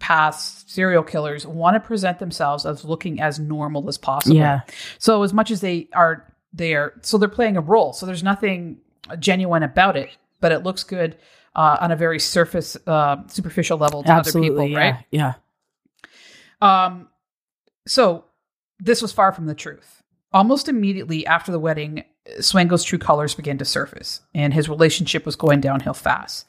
[0.00, 4.36] psychopaths, serial killers want to present themselves as looking as normal as possible.
[4.36, 4.60] Yeah.
[4.98, 6.94] So as much as they are, they are.
[7.02, 7.92] So they're playing a role.
[7.92, 8.78] So there's nothing
[9.18, 11.16] genuine about it, but it looks good
[11.54, 14.48] uh, on a very surface, uh, superficial level to Absolutely.
[14.48, 14.78] other people, yeah.
[14.78, 15.04] right?
[15.10, 15.34] Yeah.
[16.60, 17.08] Um,
[17.86, 18.24] so
[18.78, 20.02] this was far from the truth.
[20.32, 22.04] Almost immediately after the wedding,
[22.40, 26.46] Swango's true colors began to surface, and his relationship was going downhill fast.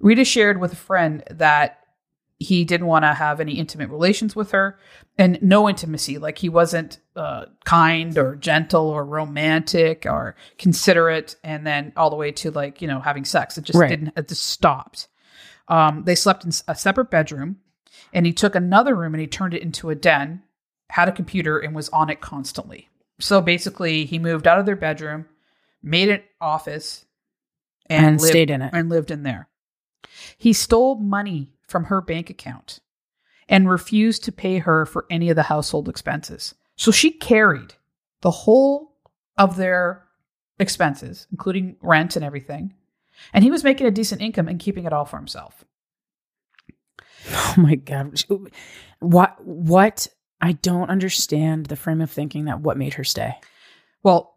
[0.00, 1.85] Rita shared with a friend that
[2.38, 4.78] he didn't want to have any intimate relations with her
[5.16, 6.18] and no intimacy.
[6.18, 11.36] Like he wasn't uh, kind or gentle or romantic or considerate.
[11.42, 13.56] And then all the way to like, you know, having sex.
[13.56, 13.88] It just Right.
[13.88, 15.08] didn't, it just stopped.
[15.68, 17.56] Um, they slept in a separate bedroom
[18.12, 20.42] and he took another room and he turned it into a den,
[20.90, 22.88] had a computer and was on it constantly.
[23.18, 25.24] So basically, he moved out of their bedroom,
[25.82, 27.06] made an office,
[27.86, 28.70] And lived- stayed in it.
[28.74, 29.48] and lived in there.
[30.36, 32.80] He stole money from her bank account
[33.48, 36.54] and refused to pay her for any of the household expenses.
[36.76, 37.74] So she carried
[38.22, 38.92] the whole
[39.38, 40.04] of their
[40.58, 42.74] expenses, including rent and everything.
[43.32, 45.64] And he was making a decent income and keeping it all for himself.
[47.30, 48.22] Oh my god.
[49.00, 50.08] What what
[50.40, 53.34] I don't understand the frame of thinking that what made her stay.
[54.02, 54.34] Well,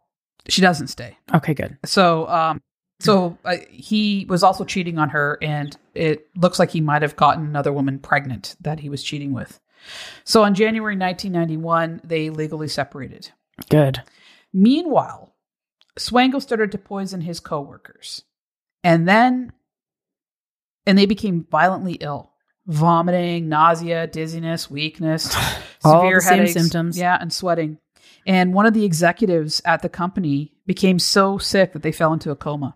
[0.48, 1.18] she doesn't stay.
[1.34, 1.78] Okay, good.
[1.86, 2.62] So, um,
[3.00, 7.16] so uh, he was also cheating on her, and it looks like he might have
[7.16, 9.60] gotten another woman pregnant that he was cheating with.
[10.26, 13.32] So, on January 1991, they legally separated.
[13.70, 14.02] Good.
[14.52, 15.34] Meanwhile,
[15.98, 18.24] Swango started to poison his coworkers,
[18.84, 19.54] and then,
[20.86, 22.32] and they became violently ill,
[22.68, 25.34] vomiting, nausea, dizziness, weakness,
[25.86, 26.98] All severe the same headaches, symptoms.
[26.98, 27.78] yeah, and sweating.
[28.28, 32.32] And one of the executives at the company became so sick that they fell into
[32.32, 32.76] a coma.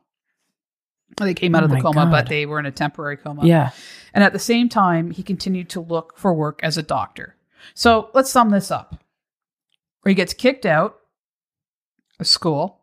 [1.18, 3.46] They came out Oh of the coma, but they were in a temporary coma.
[3.46, 3.72] Yeah.
[4.14, 7.36] And at the same time, he continued to look for work as a doctor.
[7.74, 8.96] So let's sum this up.
[10.02, 10.98] Where he gets kicked out
[12.20, 12.82] of school.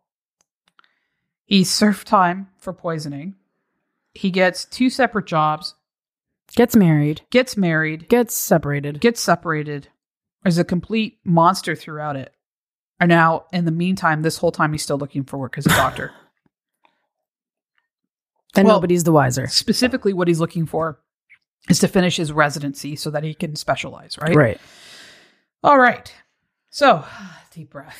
[1.44, 3.34] He's served time for poisoning.
[4.14, 5.74] He gets two separate jobs,
[6.56, 7.22] Gets married.
[7.30, 9.00] gets married, Gets separated.
[9.00, 9.88] gets separated.
[10.44, 12.34] Is a complete monster throughout it.
[12.98, 15.70] And now, in the meantime, this whole time, he's still looking for work as a
[15.70, 16.12] doctor.
[18.56, 19.46] and well- nobody's the wiser.
[19.48, 21.00] Specifically, what he's looking for
[21.68, 24.34] is to finish his residency so that he can specialize, right?
[24.34, 24.60] Right.
[25.62, 26.12] All right.
[26.70, 27.04] So,
[27.52, 27.98] deep breath.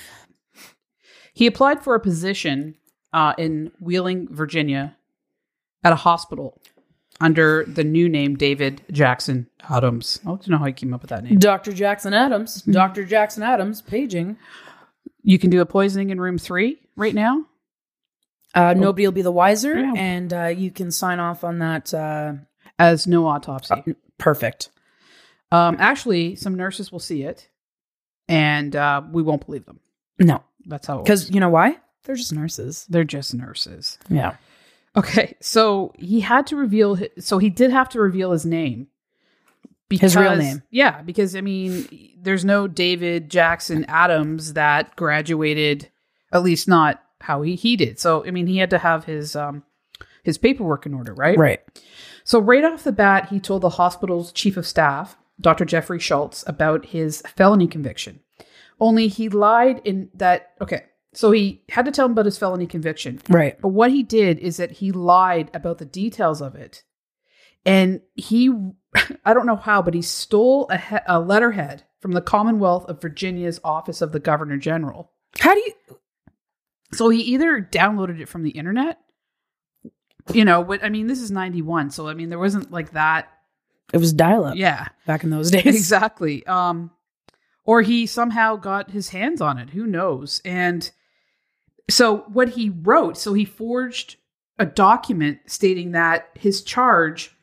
[1.33, 2.77] He applied for a position
[3.13, 4.97] uh, in Wheeling, Virginia,
[5.85, 6.61] at a hospital
[7.21, 10.21] under the new name David Jackson Adams.
[10.25, 11.39] I don't know how he came up with that name.
[11.39, 11.73] Dr.
[11.73, 12.65] Jackson Adams.
[12.65, 12.73] Hmm.
[12.73, 13.05] Dr.
[13.05, 14.37] Jackson Adams paging.
[15.23, 17.45] You can do a poisoning in room three right now.
[18.55, 19.93] Uh, nobody will be the wiser, Yeah.
[19.97, 21.93] and uh, you can sign off on that.
[21.95, 22.35] Uh,
[22.79, 23.95] as no autopsy.
[24.19, 24.71] perfect.
[25.53, 27.49] Um, actually, some nurses will see it,
[28.29, 29.81] and uh, we won't believe them.
[30.19, 31.77] No, That's how because you know why?
[32.05, 32.87] They're just nurses.
[32.89, 33.99] they're just nurses.
[34.09, 34.37] Yeah.
[34.97, 36.95] Okay, so he had to reveal.
[36.97, 38.89] His, so he did have to reveal his name.
[39.91, 40.63] His real name.
[40.71, 45.89] Yeah, because I mean, there's no David Jackson Adams that graduated,
[46.33, 47.99] at least not how he, he did.
[47.99, 49.63] So I mean, he had to have his um
[50.23, 51.39] his paperwork in order, right?
[51.39, 51.61] Right.
[52.25, 55.65] So right off the bat, he told the hospital's chief of staff, Dr.
[55.65, 58.21] Jeffrey Schultz, about his felony conviction.
[58.79, 60.53] Only he lied in that.
[60.61, 63.21] Okay, so he had to tell him about his felony conviction.
[63.29, 63.61] Right.
[63.61, 66.83] But what he did is that he lied about the details of it.
[67.67, 68.51] And he,
[69.25, 73.03] I don't know how, but he stole a, he- a letterhead from the Commonwealth of
[73.03, 75.11] Virginia's Office of the Governor General.
[75.39, 75.73] How do you?
[76.93, 78.99] So he either downloaded it from the internet,
[80.33, 81.91] you know, what I mean, this is 91.
[81.91, 83.29] So, I mean, there wasn't like that.
[83.93, 85.67] It was dial up Yeah, back in those days.
[85.67, 86.47] exactly.
[86.47, 86.91] Um,
[87.65, 89.71] or he somehow got his hands on it.
[89.71, 90.41] Who knows?
[90.45, 90.89] And
[91.89, 94.17] so what he wrote, so he forged
[94.59, 97.35] a document stating that his charge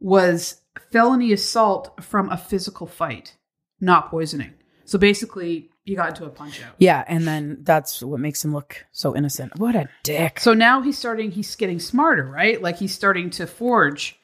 [0.00, 3.36] was felony assault from a physical fight,
[3.80, 4.54] not poisoning.
[4.84, 6.74] So basically, he got into a punch out.
[6.78, 9.58] Yeah, and then that's what makes him look so innocent.
[9.58, 10.38] What a dick.
[10.40, 11.30] So now he's starting.
[11.30, 12.60] He's getting smarter, right?
[12.62, 14.18] Like he's starting to forge.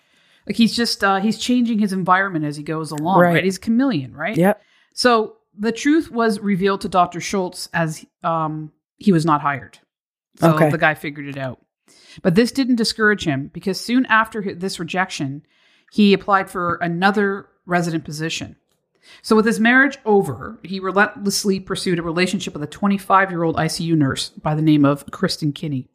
[0.46, 3.34] Like he's just uh, he's changing his environment as he goes along, Right.
[3.34, 3.44] right?
[3.44, 4.36] He's a chameleon, right?
[4.36, 4.62] Yep.
[4.94, 7.20] So the truth was revealed to Dr.
[7.20, 9.78] Schultz as um, he was not hired.
[10.36, 10.70] So Okay.
[10.70, 11.60] the guy figured it out.
[12.22, 15.42] But this didn't discourage him because soon after this rejection,
[15.92, 18.56] he applied for another resident position.
[19.22, 23.56] So with his marriage over, he relentlessly pursued a relationship with a 25 year old
[23.56, 25.88] ICU nurse by the name of Kristen Kinney.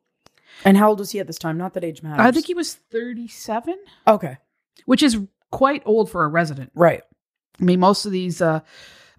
[0.66, 1.58] And how old was he at this time?
[1.58, 2.26] Not that age matters.
[2.26, 3.76] I think he was 37,
[4.08, 4.38] Okay.
[4.86, 5.18] which is
[5.52, 6.72] quite old for a resident.
[6.76, 7.02] Right.
[7.60, 8.62] I mean, most of these uh,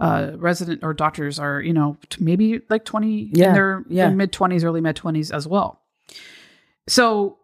[0.00, 4.08] uh, resident or doctors are, you know, t- maybe like 20 Yeah, in their, yeah.
[4.10, 5.82] mid 20s, early mid 20s as well.
[6.88, 7.38] So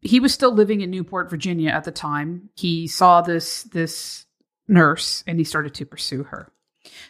[0.00, 2.50] he was still living in Newport, Virginia at the time.
[2.54, 4.26] He saw this this
[4.68, 6.52] nurse and he started to pursue her.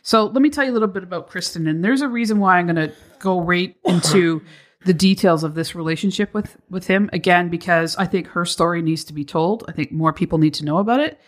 [0.02, 2.58] So let me tell you a little bit about Kristen, and there's a reason why
[2.58, 4.42] I'm going to go right into
[4.84, 9.04] the details of this relationship with with him again because I think her story needs
[9.04, 9.64] to be told.
[9.68, 11.20] I think more people need to know about it,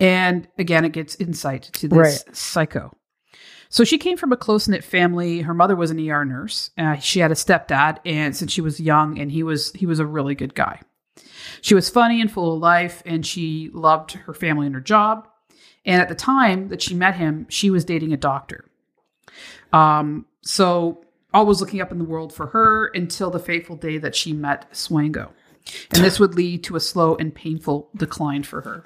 [0.00, 2.36] And again, it gets insight to this Right.
[2.36, 2.96] psycho.
[3.68, 5.40] So she came from a close knit family.
[5.42, 6.70] Her mother was an ER nurse.
[6.78, 9.98] Uh, she had a stepdad, and since she was young, and he was he was
[9.98, 10.80] a really good guy.
[11.60, 15.28] She was funny and full of life, and she loved her family and her job.
[15.84, 18.64] And at the time that she met him, she was dating a doctor.
[19.72, 24.14] Um, so always looking up in the world for her until the fateful day that
[24.14, 25.30] she met Swango.
[25.92, 28.84] And this would lead to a slow and painful decline for her.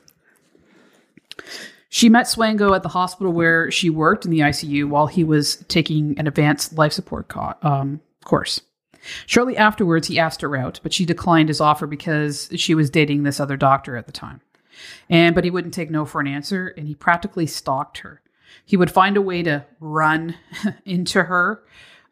[1.88, 5.56] She met Swango at the hospital where she worked in the ICU while he was
[5.68, 8.60] taking an advanced life support co- um, course.
[9.26, 13.22] Shortly afterwards, he asked her out, but she declined his offer because she was dating
[13.22, 14.40] this other doctor at the time.
[15.08, 18.22] And but he wouldn't take no for an answer, and he practically stalked her.
[18.64, 20.34] He would find a way to run
[20.84, 21.62] into her.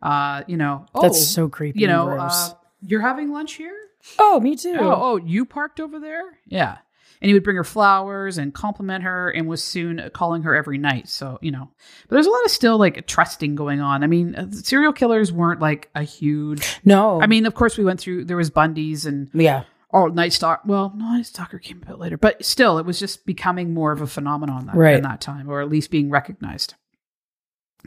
[0.02, 1.80] Uh, you know, oh, That's so creepy.
[1.80, 2.50] you know, uh,
[2.82, 3.74] you're having lunch here.
[4.18, 4.76] oh, me too.
[4.78, 6.22] Oh, oh, you parked over there?
[6.46, 6.76] Yeah.
[7.22, 10.76] And he would bring her flowers and compliment her and was soon calling her every
[10.76, 11.08] night.
[11.08, 11.70] So, you know,
[12.08, 14.04] but there's a lot of still like trusting going on.
[14.04, 16.78] I mean, uh, serial killers weren't like a huge.
[16.84, 17.20] no.
[17.20, 19.64] I mean, of course, we went through, there was Bundy's and, yeah.
[19.96, 20.62] Oh, Night Stalker.
[20.66, 23.92] Well, no, Night Stalker came a bit later, but still, it was just becoming more
[23.92, 24.94] of a phenomenon that, Right.
[24.96, 26.74] in that time, or at least being recognized.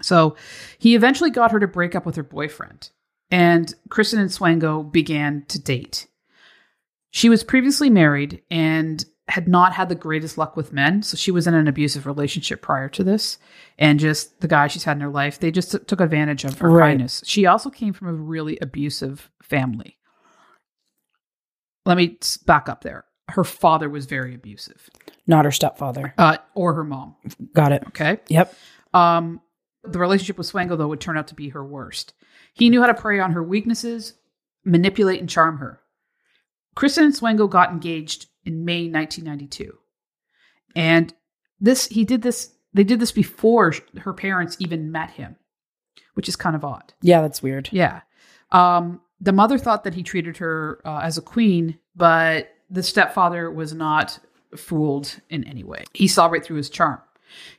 [0.02, 0.36] So
[0.78, 2.90] he eventually got her to break up with her boyfriend,
[3.32, 6.08] and Kristen and Swango began to date.
[7.12, 11.30] She was previously married and had not had the greatest luck with men, so she
[11.32, 13.38] was in an abusive relationship prior to this.
[13.78, 16.58] And just the guy she's had in her life, they just t- took advantage of
[16.60, 16.90] her Right.
[16.90, 17.22] kindness.
[17.26, 19.98] She also came from a really abusive family.
[21.90, 23.06] Let me back up there.
[23.30, 24.92] Her father was very abusive,
[25.26, 26.14] Not her stepfather.
[26.20, 27.16] uh, or her mom.
[27.56, 27.84] Got it.
[27.88, 28.20] Okay.
[28.28, 28.54] Yep.
[28.94, 29.42] Um,
[29.84, 32.14] the relationship with Swango, though, would turn out to be her worst.
[32.54, 34.14] He knew how to prey on her weaknesses,
[34.64, 35.80] manipulate, and charm her.
[36.76, 39.76] Kristen and Swango got engaged in May 1992.
[40.76, 41.12] And
[41.60, 45.38] this, he did this, they did this before her parents even met him,
[46.14, 46.94] which is kind of odd.
[47.02, 47.70] Yeah, that's weird.
[47.72, 48.02] Yeah.
[48.52, 53.52] Um, the mother thought that he treated her uh, as a queen, but the stepfather
[53.52, 54.20] was not
[54.56, 55.84] fooled in any way.
[55.94, 57.00] He saw right through his charm.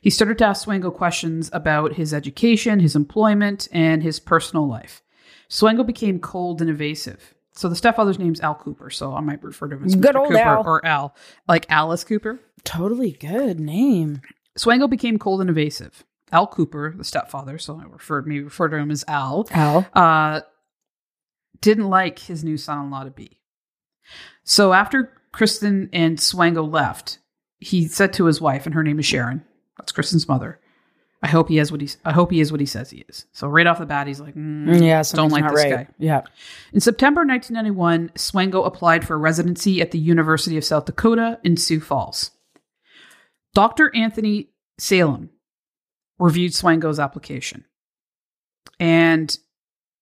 [0.01, 5.01] He started to ask Swango questions about his education, his employment, and his personal life.
[5.49, 7.33] Swango became cold and evasive.
[7.53, 10.19] So the stepfather's name's Al Cooper, so I might refer to him as Good Mr.
[10.19, 10.63] old Cooper Al.
[10.65, 11.15] or Al,
[11.47, 12.39] like Alice Cooper.
[12.63, 14.21] Totally good name.
[14.57, 16.03] Swango became cold and evasive.
[16.31, 19.85] Al Cooper, the stepfather, so I referred me refer to him as Al, Al.
[19.93, 20.41] uh,
[21.61, 23.39] didn't like his new son-in-law to be.
[24.43, 27.19] So after Kristen and Swango left,
[27.59, 29.43] he said to his wife, and her name is Sharon.
[29.77, 30.59] That's Kristen's mother.
[31.23, 31.97] I hope he is what he's.
[32.03, 33.27] I hope he is what he says he is.
[33.31, 35.71] So right off the bat, he's like, mm, Yeah, don't like this right.
[35.71, 35.87] guy.
[35.99, 36.21] Yeah.
[36.73, 41.79] In September 1991, Swango applied for residency at the University of South Dakota in Sioux
[41.79, 42.31] Falls.
[43.53, 43.95] Dr.
[43.95, 45.29] Anthony Salem
[46.17, 47.65] reviewed Swango's application.
[48.79, 49.37] And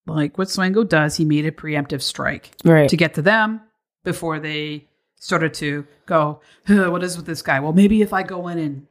[0.07, 2.89] like what Swango does, he made a preemptive strike Right.
[2.89, 3.61] to get to them
[4.03, 7.59] before they started to go, what is with this guy?
[7.59, 8.87] Well, maybe if I go in and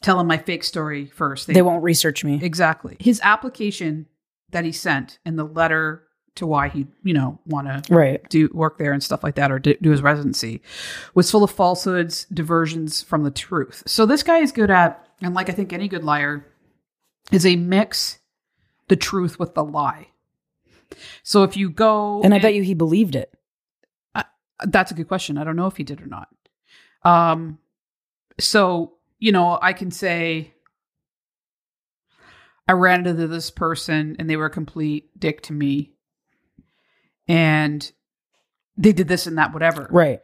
[0.00, 2.40] tell him my fake story first, they won't research me.
[2.42, 2.96] Exactly.
[2.98, 4.06] His application
[4.50, 6.02] that he sent and the letter
[6.36, 8.26] to why he, you know, want to Right.
[8.28, 10.60] do work there and stuff like that or do, do his residency
[11.14, 13.82] was full of falsehoods, diversions from the truth.
[13.86, 16.44] So this guy is good at, and like I think any good liar,
[17.32, 18.18] is a mix
[18.88, 20.08] the truth with the lie.
[21.22, 23.32] So if you go And I bet you he believed it.
[24.64, 25.38] that's a good question.
[25.38, 26.28] I don't know if he did or not.
[27.02, 27.58] Um,
[28.38, 30.52] so you know, I can say
[32.68, 35.92] I ran into this person and they were a complete dick to me,
[37.28, 37.90] and
[38.76, 39.88] they did this and that, whatever.
[39.90, 40.20] Right.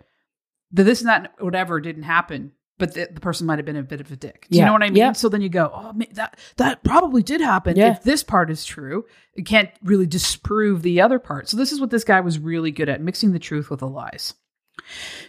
[0.72, 2.52] The this and that, whatever, didn't happen.
[2.82, 4.46] But the, the person might have been a bit of a dick.
[4.50, 4.96] Do you know what I mean?
[4.96, 5.12] Yeah.
[5.12, 7.76] So then you go, oh, that that probably did happen.
[7.76, 7.92] Yeah.
[7.92, 11.48] If this part is true, it can't really disprove the other part.
[11.48, 13.88] So this is what this guy was really good at: mixing the truth with the
[13.88, 14.34] lies.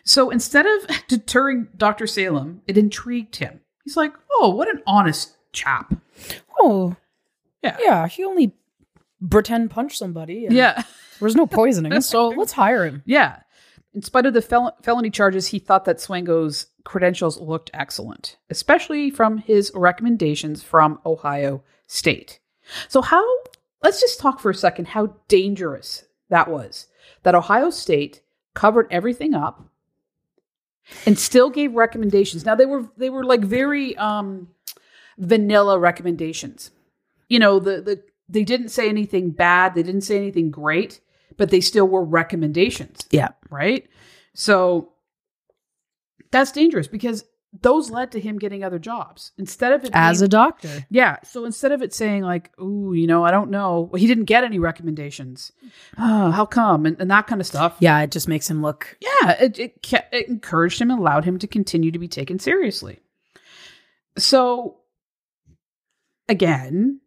[0.03, 2.07] So instead of deterring Dr.
[2.07, 3.61] Salem, it intrigued him.
[3.83, 5.93] He's like, oh, what an honest chap.
[6.59, 6.95] Oh.
[7.63, 7.77] Yeah.
[7.79, 8.07] Yeah.
[8.07, 8.53] He only
[9.29, 10.47] pretend punched somebody.
[10.49, 10.83] Yeah.
[11.19, 11.99] There's no poisoning.
[12.01, 13.03] so let's hire him.
[13.05, 13.39] Yeah.
[13.93, 19.09] In spite of the fel- felony charges, he thought that Swango's credentials looked excellent, especially
[19.09, 22.39] from his recommendations from Ohio State.
[22.87, 23.23] So, how,
[23.81, 26.87] let's just talk for a second how dangerous that was.
[27.23, 28.21] That Ohio State
[28.53, 29.65] covered everything up
[31.05, 32.45] and still gave recommendations.
[32.45, 34.49] Now, they were, they were like very um,
[35.17, 36.71] vanilla recommendations.
[37.29, 40.99] You know, the, the, they didn't say anything bad, they didn't say anything great,
[41.37, 43.29] but they still were recommendations Yeah.
[43.49, 43.87] right?
[44.33, 44.92] So
[46.33, 47.23] that's dangerous because
[47.61, 50.85] those led to him getting other jobs instead of it As being- a doctor.
[50.89, 51.17] yeah.
[51.23, 54.25] So instead of it saying like, "Ooh, you know, I don't know," well, he didn't
[54.25, 55.51] get any recommendations.
[55.99, 56.87] Oh, how come?
[56.87, 57.75] And, and that kind of stuff.
[57.79, 58.97] Yeah, it just makes him look.
[58.99, 62.99] Yeah, it it, it encouraged him and allowed him to continue to be taken seriously.
[64.17, 64.79] So
[66.29, 67.01] again,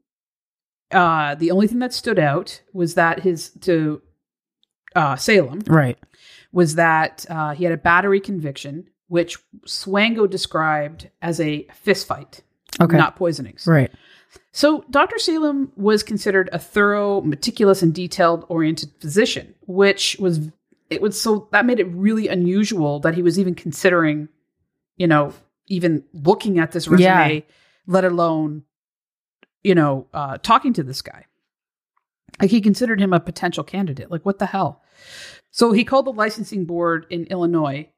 [0.93, 4.03] uh, the only thing that stood out was that his to
[4.95, 5.99] uh, Salem Right.
[6.53, 12.43] was that uh, he had a battery conviction, which Swango described as a fist fight,
[12.81, 12.97] Okay.
[12.97, 13.67] not poisonings.
[13.67, 13.91] right.
[14.53, 15.19] So, Dr.
[15.19, 20.51] Salem was considered a thorough, meticulous, and detailed oriented physician, which was,
[20.91, 24.29] it was so that made it really unusual that he was even considering,
[24.97, 25.33] you know,
[25.69, 27.41] even looking at this resume, Yeah.
[27.87, 28.65] let alone,
[29.63, 31.25] you know, uh, talking to this guy.
[32.41, 34.11] Like, he considered him a potential candidate.
[34.11, 34.83] Like, what the hell?
[35.51, 37.89] So, he called the licensing board in Illinois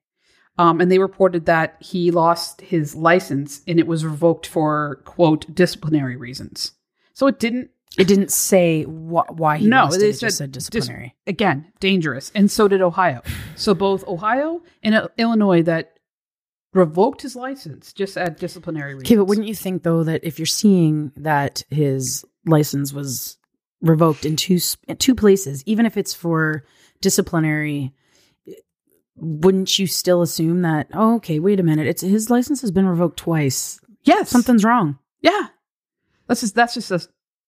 [0.59, 5.55] um, and they reported that he lost his license and it was revoked for quote
[5.55, 6.73] disciplinary reasons.
[7.15, 10.03] So it didn't It didn't say wh- why he No, lost it.
[10.05, 11.15] It just said said dis- disciplinary.
[11.27, 13.23] again dangerous, and so did Ohio.
[13.57, 15.95] So both Ohio and uh, Illinois that
[16.75, 19.09] revoked his license just at disciplinary reasons.
[19.09, 23.37] Okay, but wouldn't you think though that if you're seeing that his license was
[23.81, 26.65] revoked in two in two places, even if it's for
[27.01, 27.95] disciplinary,
[29.21, 30.89] wouldn't you still assume that?
[30.93, 33.81] Oh, okay, wait a minute, it's his license has been revoked twice.
[34.05, 34.99] yes, Something's wrong.
[35.21, 35.49] Yeah,
[36.27, 37.01] that's just that's just a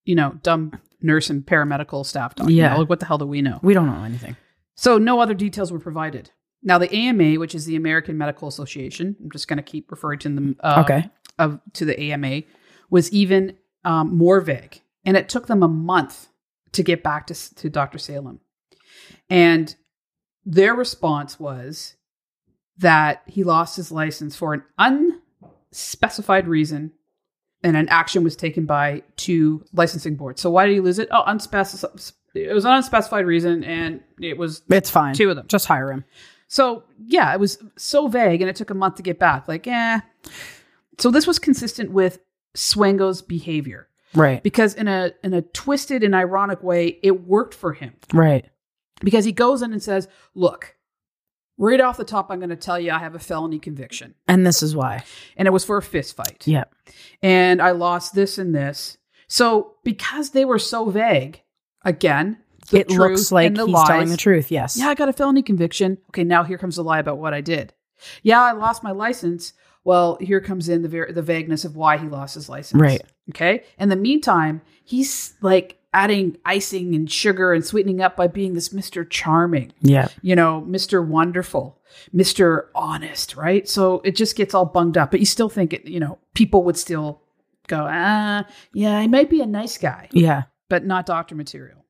[0.05, 2.55] you know dumb nurse and paramedical staff talking.
[2.55, 2.77] Yeah.
[2.77, 3.59] Like, what the hell do we know?
[3.63, 4.37] We don't know anything.
[4.75, 6.31] So no other details were provided.
[6.63, 10.19] Now the AMA, which is the American Medical Association, I'm just going to keep referring
[10.21, 10.57] to them.
[10.61, 11.11] Uh, Okay.
[11.39, 12.43] Of to the AMA
[12.91, 16.29] was even um, more vague, and it took them a month
[16.73, 17.97] to get back to to Dr.
[17.99, 18.41] Salem,
[19.31, 19.75] and
[20.51, 21.95] their response was
[22.79, 24.63] that he lost his license for an
[25.71, 26.93] unspecified reason
[27.63, 30.41] and an action was taken by two licensing boards.
[30.41, 31.09] So why did he lose it?
[31.13, 31.91] Oh, unspecified.
[32.35, 35.15] It was an unspecified reason, and it was It's fine.
[35.15, 35.47] two of them.
[35.49, 36.05] Just hire him.
[36.49, 39.47] So yeah, it was so vague, and it took a month to get back.
[39.47, 40.01] Like, yeah.
[40.99, 42.19] So this was consistent with
[42.55, 44.43] Swango's behavior Right.
[44.43, 48.47] because in a in a twisted and ironic way, it worked for him Right.
[49.01, 50.77] Because he goes in and says, "Look,
[51.59, 54.47] right off the top, I'm going to tell you I have a felony conviction, And
[54.47, 55.05] this is why.
[55.37, 56.65] and it was for a fist fight." Yeah.
[57.23, 58.97] and I lost this and this.
[59.29, 61.43] So because they were so vague,
[61.85, 62.39] again,
[62.73, 63.89] it looks like he's lies.
[63.89, 64.51] telling the truth.
[64.51, 64.77] Yes.
[64.77, 65.99] Yeah, I got a felony conviction.
[66.11, 67.73] Okay, now here comes the lie about what I did.
[68.23, 69.53] Yeah, I lost my license.
[69.85, 72.81] Well, here comes in the ver- the vagueness of why he lost his license.
[72.81, 73.03] Right.
[73.31, 73.65] Okay.
[73.79, 78.69] In the meantime, he's like adding icing and sugar and sweetening up by being this
[78.71, 79.09] Mr.
[79.09, 80.09] Charming Yeah.
[80.23, 81.05] you know, Mr.
[81.05, 81.81] Wonderful,
[82.15, 82.67] Mr.
[82.75, 83.69] Honest, right?
[83.69, 86.63] So it just gets all bunged up, but you still think it, you know, people
[86.65, 87.23] would still
[87.67, 90.45] go, ah, yeah, he might be a nice guy, Yeah.
[90.69, 91.85] but not doctor material.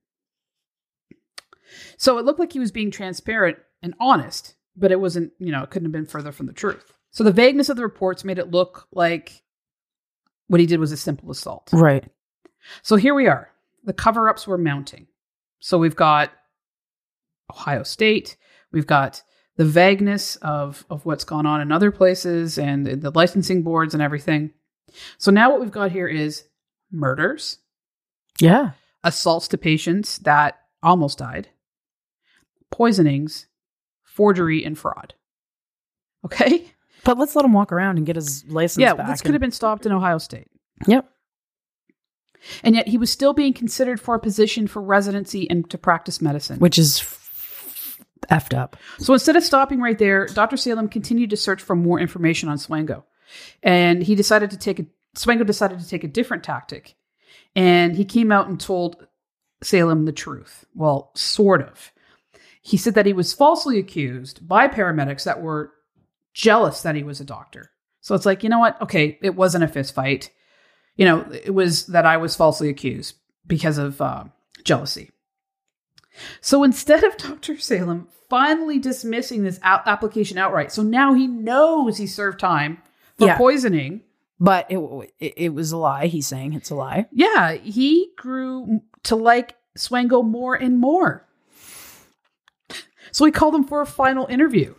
[1.97, 5.63] So it looked like he was being transparent and honest, but it wasn't, you know,
[5.63, 6.93] it couldn't have been further from the truth.
[7.11, 9.43] So the vagueness of the reports made it look like
[10.49, 11.69] what he did was a simple assault.
[11.73, 12.05] Right.
[12.83, 13.50] So here we are.
[13.85, 15.07] The cover ups were mounting.
[15.61, 16.33] So we've got
[17.51, 18.37] Ohio State,
[18.73, 19.23] we've got
[19.57, 24.03] the vagueness of, of what's gone on in other places and the licensing boards and
[24.03, 24.53] everything.
[25.19, 26.45] So now what we've got here is
[26.91, 27.59] murders,
[28.41, 28.71] Yeah.
[29.05, 31.49] assaults to patients that almost died,
[32.71, 33.47] poisonings,
[34.03, 35.15] forgery, and fraud.
[36.25, 36.65] Okay?
[37.05, 39.09] But let's let him walk around and get his license yeah, back.
[39.09, 40.49] this could and- have been stopped in Ohio State.
[40.87, 41.09] Yep.
[42.63, 46.21] And yet he was still being considered for a position for residency and to practice
[46.21, 46.59] medicine.
[46.59, 47.01] Which is
[48.31, 48.77] effed up.
[48.99, 50.57] So instead of stopping right there, Dr.
[50.57, 53.05] Salem continued to search for more information on Swango.
[53.63, 54.87] And he decided to take a
[55.17, 56.95] Swango decided to take a different tactic.
[57.57, 59.07] And he came out and told
[59.63, 60.65] Salem the truth.
[60.75, 61.93] Well, sort of.
[62.63, 65.73] He said that he was falsely accused by paramedics that were
[66.33, 67.71] jealous that he was a doctor.
[68.01, 68.81] So it's like, you know what?
[68.81, 70.31] Okay, it wasn't a fist fight.
[71.01, 74.25] You know, it was that I was falsely accused because of uh,
[74.65, 75.11] jealousy.
[76.43, 77.59] So instead of Dr.
[77.59, 82.83] Salem finally dismissing this a- application outright, so now he knows he served time
[83.17, 83.39] for Yeah.
[83.39, 84.03] poisoning.
[84.39, 84.79] But it,
[85.19, 86.07] it it was a lie.
[86.07, 87.07] He's saying it's a lie.
[87.13, 91.27] Yeah, he grew to like Swango more and more.
[93.13, 94.75] So he called him for a final interview.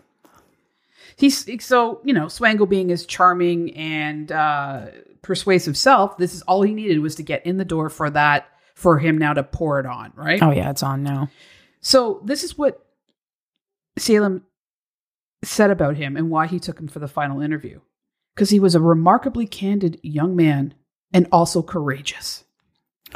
[1.15, 4.85] He's so you know Swango being his charming and uh,
[5.21, 6.17] persuasive self.
[6.17, 9.17] This is all he needed was to get in the door for that for him
[9.17, 10.41] now to pour it on, right?
[10.41, 11.29] Oh yeah, it's on now.
[11.81, 12.85] So this is what
[13.97, 14.43] Salem
[15.43, 17.79] said about him and why he took him for the final interview.
[18.35, 20.73] because he was a remarkably candid young man
[21.13, 22.43] and also courageous.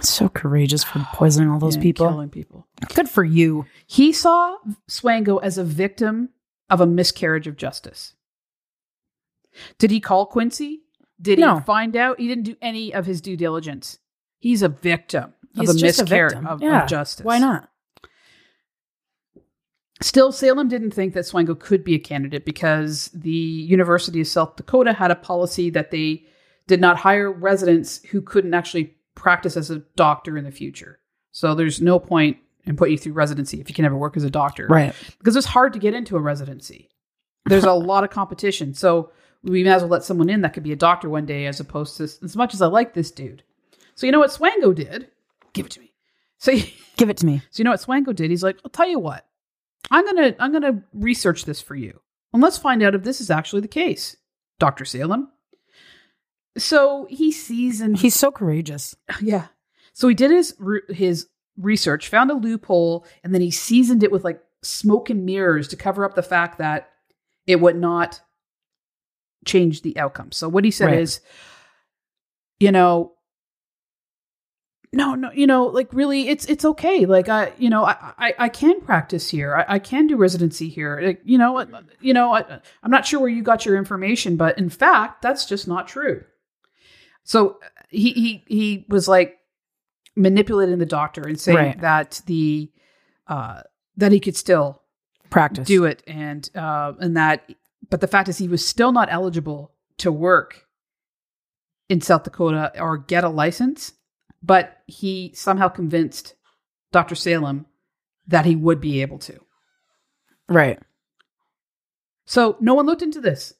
[0.01, 2.09] So courageous for poisoning all those Yeah, people.
[2.09, 2.67] killing people.
[2.93, 3.65] Good for you.
[3.87, 4.57] He saw
[4.89, 6.29] Swango as a victim
[6.69, 8.13] of a miscarriage of justice.
[9.77, 10.81] Did he call Quincy?
[11.21, 11.59] Did No.
[11.59, 12.19] he find out?
[12.19, 13.99] He didn't do any of his due diligence.
[14.39, 16.47] He's a victim He's of a just a miscarriage victim.
[16.47, 16.83] of, Yeah.
[16.83, 17.23] of justice.
[17.25, 17.69] Why not?
[20.01, 24.57] Still, Salem didn't think that Swango could be a candidate because the University of South
[24.57, 26.25] Dakota had a policy that they
[26.67, 30.99] did not hire residents who couldn't actually practice as a doctor in the future.
[31.31, 34.23] So there's no point in putting you through residency if you can never work as
[34.25, 34.67] a doctor.
[34.67, 34.93] Right.
[35.17, 36.89] Because it's hard to get into a residency.
[37.45, 38.73] There's a lot of competition.
[38.73, 39.11] So
[39.45, 41.59] we may as well let someone in that could be a doctor one day as
[41.59, 43.43] opposed to as much as I like this dude.
[43.93, 45.09] So you know what Swango did?
[45.53, 45.93] Give it to me.
[46.37, 46.51] So
[46.97, 47.41] Give it to me.
[47.51, 48.31] so you know what Swango did?
[48.31, 49.25] He's like, I'll tell you what.
[49.91, 51.99] I'm gonna I'm gonna research this for you.
[52.33, 54.17] And let's find out if this is actually the case.
[54.59, 54.85] Dr.
[54.85, 55.29] Salem.
[56.57, 58.95] So he sees and He's so courageous.
[59.21, 59.47] yeah.
[59.93, 60.55] So he did his
[60.89, 61.27] his
[61.57, 65.75] research, found a loophole, and then he seasoned it with like smoke and mirrors to
[65.75, 66.89] cover up the fact that
[67.45, 68.21] it would not
[69.45, 70.31] change the outcome.
[70.31, 70.99] So what he said Right.
[70.99, 71.21] is,
[72.59, 73.13] you know,
[74.93, 77.05] no, no, you know, like really, it's it's okay.
[77.05, 79.53] Like I, you know, I I, I can practice here.
[79.55, 81.01] I, I can do residency here.
[81.03, 81.65] Like, you know,
[81.99, 85.45] you know, I, I'm not sure where you got your information, but in fact, that's
[85.45, 86.23] just not true.
[87.25, 89.37] So he he he was like
[90.15, 91.81] manipulating the doctor and saying Right.
[91.81, 92.71] that the
[93.27, 93.63] uh
[93.97, 94.81] that he could still
[95.29, 95.67] Practice.
[95.67, 97.51] do it and uh and that
[97.89, 100.65] but the fact is he was still not eligible to work
[101.89, 103.93] in South Dakota or get a license
[104.43, 106.35] but he somehow convinced
[106.91, 107.15] Dr.
[107.15, 107.65] Salem
[108.27, 109.39] that he would be able to
[110.47, 110.79] Right.
[112.25, 113.53] so no one looked into this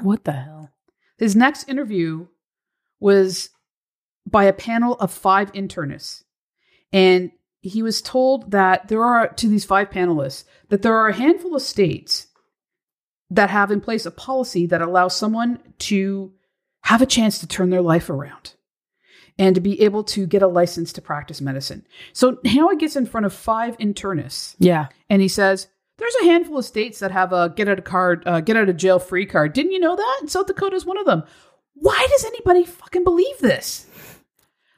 [0.00, 0.70] What the hell?
[1.18, 2.26] his next interview
[3.00, 3.50] was
[4.26, 6.22] by a panel of five internists
[6.92, 11.14] and he was told that there are to these five panelists that there are a
[11.14, 12.26] handful of states
[13.34, 16.32] that have in place a policy that allows someone to
[16.82, 18.54] have a chance to turn their life around
[19.38, 21.86] and to be able to get a license to practice medicine.
[22.12, 24.88] So now he gets in front of five internists Yeah.
[25.08, 25.68] and he says,
[25.98, 28.68] "There's a handful of states that have a get out of card, uh, get out
[28.68, 29.52] of jail free card.
[29.54, 30.18] Didn't you know that?
[30.20, 31.22] And South Dakota is one of them.
[31.74, 33.86] Why does anybody fucking believe this?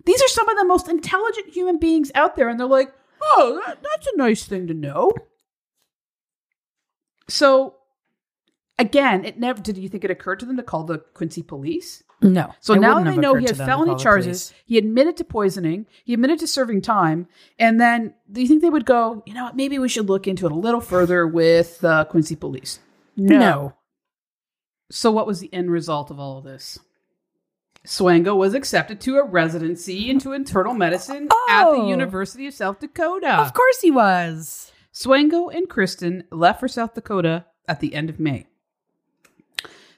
[0.07, 2.92] These are some of the most intelligent human beings out there, and they're like,
[3.22, 5.11] oh, that, that's a nice thing to know.
[7.28, 7.76] So,
[8.79, 9.77] again, it never did.
[9.79, 12.03] You think it occurred to them to call the Quincy police?
[12.22, 12.55] No.
[12.61, 14.55] So now they know he had to them to felony charges.
[14.64, 15.87] He admitted to poisoning.
[16.05, 17.29] He admitted to serving time.
[17.59, 20.27] And then do you think they would go, you know what, maybe we should look
[20.27, 22.79] into it a little further with uh, Quincy police?
[23.16, 23.75] No.
[24.91, 26.79] So what was the end result of all of this?
[27.87, 31.89] Swango was accepted to a residency into internal medicine at the Oh.
[31.89, 33.35] University of South Dakota.
[33.35, 34.72] Of course he was.
[34.95, 38.47] Swango and Kristen left for South Dakota at the end of May.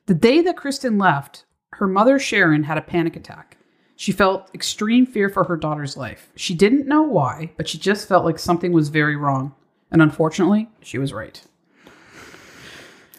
[0.07, 3.59] The day that Kristen left, her mother Sharon had a panic attack.
[3.96, 6.30] She felt extreme fear for her daughter's life.
[6.36, 9.54] She didn't know why, but she just felt like something was very wrong.
[9.90, 11.42] And unfortunately, she was right.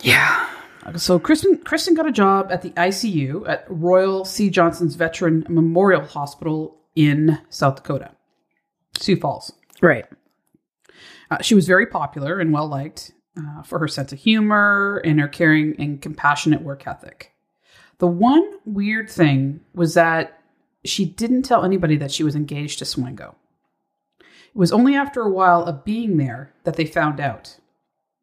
[0.02, 0.48] Yeah.
[0.96, 4.50] So Kristen Kristen got a job at the ICU at Royal C.
[4.50, 8.12] Johnson's Veteran Memorial Hospital in South Dakota,
[8.98, 9.52] Sioux Falls.
[9.82, 10.06] Right.
[11.30, 15.20] Uh, she was very popular and well liked uh, for her sense of humor and
[15.20, 17.34] her caring and compassionate work ethic.
[18.00, 20.42] The one weird thing was that
[20.86, 23.36] she didn't tell anybody that she was engaged to Swango.
[24.20, 27.58] It was only after a while of being there that they found out.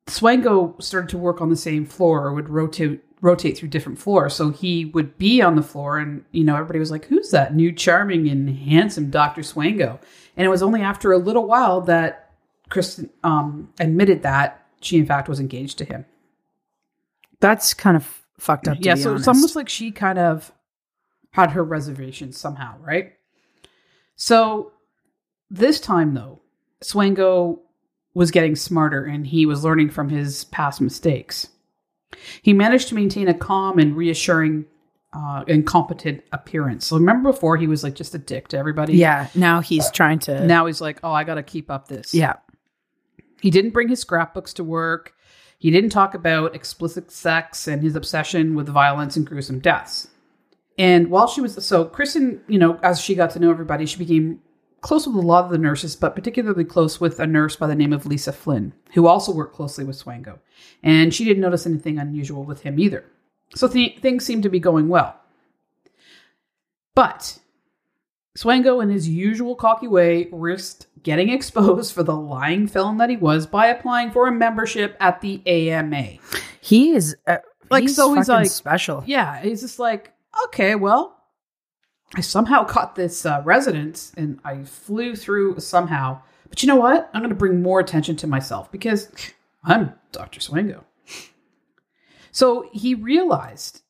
[0.06, 4.34] Swango started to work on the same floor or would rotate rotate through different floors.
[4.34, 7.54] So he would be on the floor and you know everybody was like, Who's that
[7.54, 9.40] new charming and handsome Dr.
[9.40, 9.98] Swango?
[10.36, 12.32] And it was only after a little while that
[12.68, 16.04] Kristen um, admitted that she in fact was engaged to him.
[17.40, 18.78] That's kind of fucked up.
[18.78, 19.22] To yeah, so honest.
[19.22, 20.52] it's almost like she kind of
[21.30, 23.14] had her reservations somehow, right?
[24.16, 24.72] So
[25.50, 26.40] this time though,
[26.82, 27.58] Swango
[28.14, 31.48] was getting smarter and he was learning from his past mistakes.
[32.42, 34.66] He managed to maintain a calm and reassuring
[35.12, 36.86] uh, and competent appearance.
[36.86, 38.96] So remember before he was like just a dick to everybody?
[38.96, 39.28] Yeah.
[39.34, 40.46] Now he's trying to.
[40.46, 42.14] Now he's like, oh, I got to keep up this.
[42.14, 42.34] yeah.
[43.44, 45.12] He didn't bring his scrapbooks to work.
[45.58, 50.08] He didn't talk about explicit sex and his obsession with violence and gruesome deaths.
[50.78, 53.98] And while she was so Kristen, you know, as she got to know everybody, she
[53.98, 54.40] became
[54.80, 57.74] close with a lot of the nurses, but particularly close with a nurse by the
[57.74, 60.38] name of Lisa Flynn, who also worked closely with Swango.
[60.82, 63.04] And she didn't notice anything unusual with him either.
[63.54, 65.20] So th- things seemed to be going well.
[66.94, 67.40] But
[68.36, 73.16] Swango, in his usual cocky way, risked getting exposed for the lying felon that he
[73.16, 76.14] was by applying for a membership at the AMA.
[76.60, 77.38] He is uh,
[77.70, 79.04] Like, he's so he's like- special.
[79.06, 80.12] Yeah, he's just like,
[80.46, 81.16] okay, well,
[82.16, 86.20] I somehow got this uh, residence and I flew through somehow.
[86.48, 87.10] But you know what?
[87.14, 89.08] I'm going to bring more attention to myself because
[89.64, 90.40] I'm Dr.
[90.40, 90.82] Swango.
[92.32, 93.82] So he realized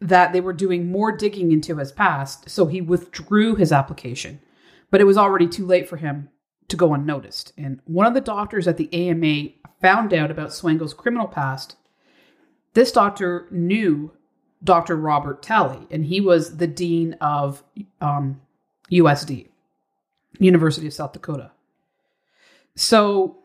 [0.00, 4.40] that they were doing more digging into his past, so he withdrew his application.
[4.90, 6.28] But it was already too late for him
[6.68, 7.52] to go unnoticed.
[7.56, 11.76] And one of the doctors at the AMA found out about Swango's criminal past.
[12.74, 14.12] This doctor knew
[14.62, 14.96] Dr.
[14.96, 17.62] Robert Talley, and he was the dean of
[18.00, 18.40] um,
[18.90, 19.48] USD,
[20.38, 21.52] University of South Dakota.
[22.74, 23.38] So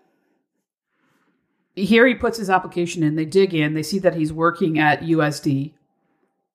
[1.75, 5.01] here he puts his application in, they dig in, they see that he's working at
[5.01, 5.73] USD.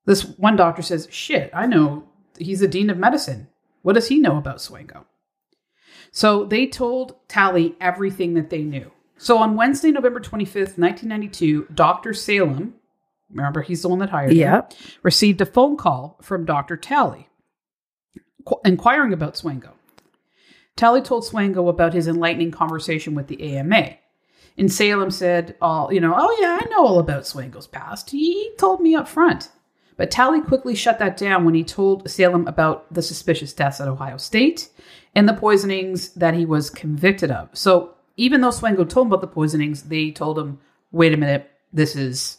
[0.09, 3.47] This one doctor says, Shit, I know he's the dean of medicine.
[3.83, 5.05] What does he know about Swango?
[6.13, 8.91] So they told Talley everything that they knew.
[9.19, 12.15] So on Wednesday, November 25th, 1992, Dr.
[12.15, 12.73] Salem,
[13.31, 14.63] remember he's the one that hired him, Yeah.
[15.03, 16.79] received a phone call from Dr.
[16.79, 17.29] Talley
[18.65, 19.73] inquiring about Swango.
[20.75, 23.97] Talley told Swango about his enlightening conversation with the AMA.
[24.57, 28.09] And Salem said, "All you know, oh yeah, I know all about Swango's past.
[28.11, 29.51] He told me up front."
[29.99, 33.89] But Talley quickly shut that down when he told Salem about the suspicious deaths at
[33.89, 34.71] Ohio State
[35.15, 37.51] and the poisonings that he was convicted of.
[37.53, 40.61] So even though Swango told him about the poisonings, they told him,
[40.93, 42.39] "Wait a minute, this is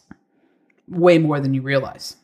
[0.88, 2.16] way more than you realize."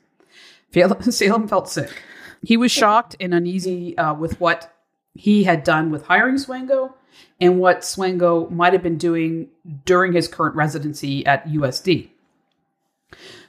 [0.72, 2.02] Salem felt sick.
[2.42, 4.72] He was shocked and uneasy uh, with what
[5.14, 6.94] he had done with hiring Swango
[7.40, 9.48] and what Swango might have been doing
[9.84, 12.08] during his current residency at USD.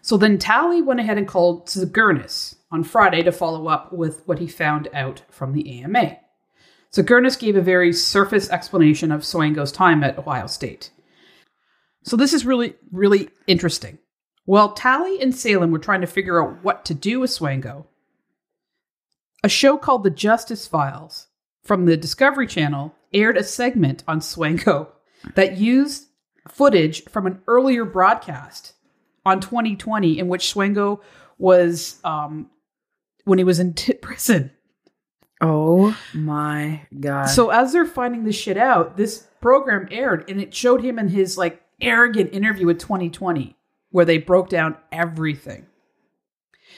[0.02, 4.39] So then Talley went ahead and called Tzagournis on Friday to follow up with what
[4.39, 6.18] he found out from the AMA.
[6.91, 10.91] Tzagournis gave a very surface explanation of Swango's time at Ohio State.
[12.04, 13.98] So this is really, really interesting.
[14.45, 17.86] While Talley and Salem were trying to figure out what to do with Swango,
[19.43, 21.28] a show called The Justice Files
[21.64, 24.88] from the Discovery Channel aired a segment on Swango
[25.36, 26.08] that used
[26.48, 28.74] footage from an earlier broadcast
[29.28, 31.01] on 2020 in which Swango
[31.38, 32.49] was um,
[33.25, 34.51] when he was in t- prison.
[35.41, 37.25] Oh my god.
[37.25, 41.09] So as they're finding this shit out, this program aired and it showed him in
[41.09, 43.55] his like arrogant interview with 2020
[43.91, 45.67] where they broke down everything.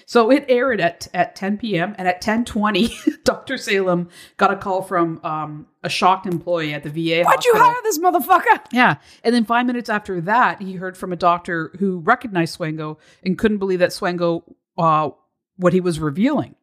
[0.10, 1.94] So it aired at at 10 p.m.
[2.00, 3.58] and at 10:20, Dr.
[3.58, 7.24] Salem got a call from um, a shocked employee at the VA.
[7.24, 8.60] Why'd you hire this motherfucker?
[8.72, 8.96] Yeah.
[9.24, 13.38] And then five minutes after that, he heard from a doctor who recognized Swango and
[13.38, 14.42] couldn't believe that Swango,
[14.80, 15.12] uh,
[15.58, 16.56] what he was revealing.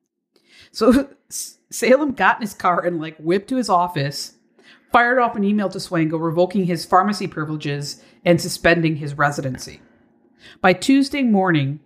[0.73, 1.09] So
[1.71, 4.35] Salem got in his car and like whipped to his office,
[4.91, 9.81] fired off an email to Swango revoking his pharmacy privileges and suspending his residency.
[10.61, 11.79] By Tuesday morning,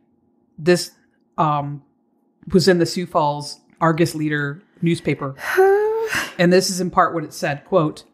[0.57, 0.93] this
[1.41, 1.82] um,
[2.53, 5.34] was in the Sioux Falls Argus Leader newspaper.
[6.38, 8.05] and this is in part what it said, quote,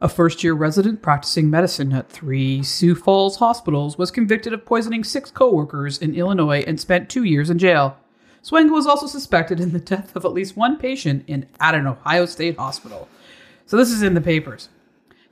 [0.00, 5.04] a first year resident practicing medicine at three Sioux Falls hospitals was convicted of poisoning
[5.04, 7.96] six coworkers in Illinois and spent two years in jail.
[8.42, 11.86] Swango was also suspected in the death of at least one patient in at an
[11.86, 13.08] Ohio State hospital.
[13.66, 14.68] So this is in the papers.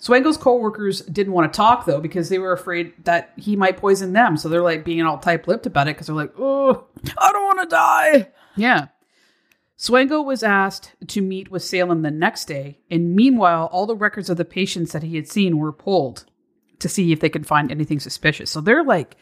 [0.01, 4.13] Swango's coworkers didn't want to talk though because they were afraid that he might poison
[4.15, 4.37] them.
[4.37, 6.87] So they're like being all tight-lipped about it because they're like, "Oh,
[7.19, 8.29] I don't want to die.
[8.57, 8.89] yeah.
[9.79, 14.29] Swango was asked to meet with Salem the next day, and meanwhile, all the records
[14.29, 16.27] of the patients that he had seen were pulled
[16.81, 18.51] to see if they could find anything suspicious.
[18.51, 19.17] So they're like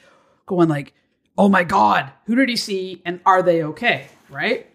[0.46, 0.94] going like,
[1.36, 4.66] "Oh my god, who did he see and are they okay?" Right?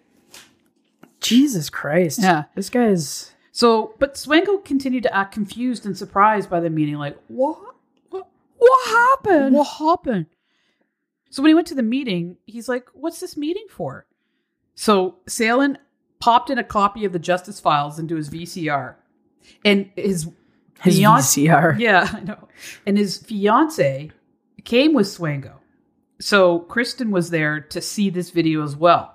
[1.20, 2.20] Jesus Christ.
[2.22, 2.46] Yeah.
[2.56, 7.18] This guy's So, but Swango continued to act confused and surprised by the meeting like,
[7.28, 7.60] "What?
[8.10, 8.28] What,
[8.58, 9.56] What happened?
[9.56, 10.26] what happened?"
[11.30, 14.08] So when he went to the meeting, he's like, "What's this meeting for?"
[14.74, 15.78] So Salem
[16.20, 18.96] popped in a copy of the Justice Files into his VCR,
[19.64, 20.30] and his
[20.82, 21.76] His fiance- VCR.
[21.80, 22.48] yeah, I know,
[22.88, 24.10] and his fiance
[24.64, 25.58] came with Swango.
[26.20, 29.14] So Kristen was there to see this video as well,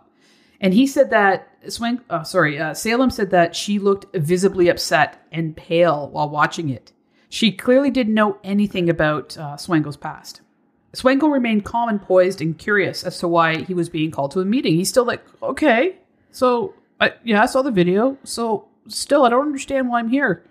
[0.61, 5.27] and he said that Swang, oh, sorry, uh, Salem said that she looked visibly upset
[5.33, 6.93] and pale while watching it.
[7.29, 9.57] She clearly didn't know anything about uh,
[10.01, 10.41] past.
[10.95, 14.41] Swango remained calm and poised and curious as to why he was being called to
[14.41, 14.75] a meeting.
[14.75, 15.97] He's still like, okay,
[16.31, 18.17] so I, yeah, I saw the video.
[18.25, 20.45] So still, I don't understand why I'm here.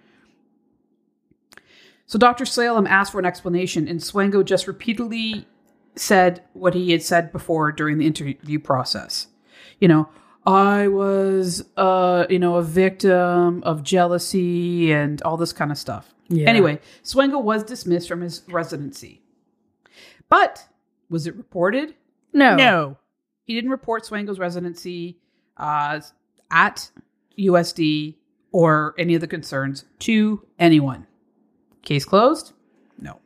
[2.05, 2.45] So Dr.
[2.45, 5.47] Salem asked for an explanation, and Swango just repeatedly
[5.95, 9.27] said what he had said before during the interview process.
[9.79, 10.09] You know,
[10.47, 16.13] I was, uh, you know, a victim of jealousy and all this kind of stuff.
[16.29, 16.49] Yeah.
[16.49, 19.21] Anyway, Swango was dismissed from his residency.
[20.29, 20.65] But
[21.09, 21.95] was it reported?
[22.31, 22.55] No.
[22.55, 22.97] No.
[23.43, 25.19] He didn't report Swango's residency
[25.57, 25.99] uh,
[26.49, 26.91] at
[27.37, 28.15] USD
[28.53, 31.07] or any of the concerns to anyone.
[31.83, 32.53] Case closed?
[32.97, 33.19] No.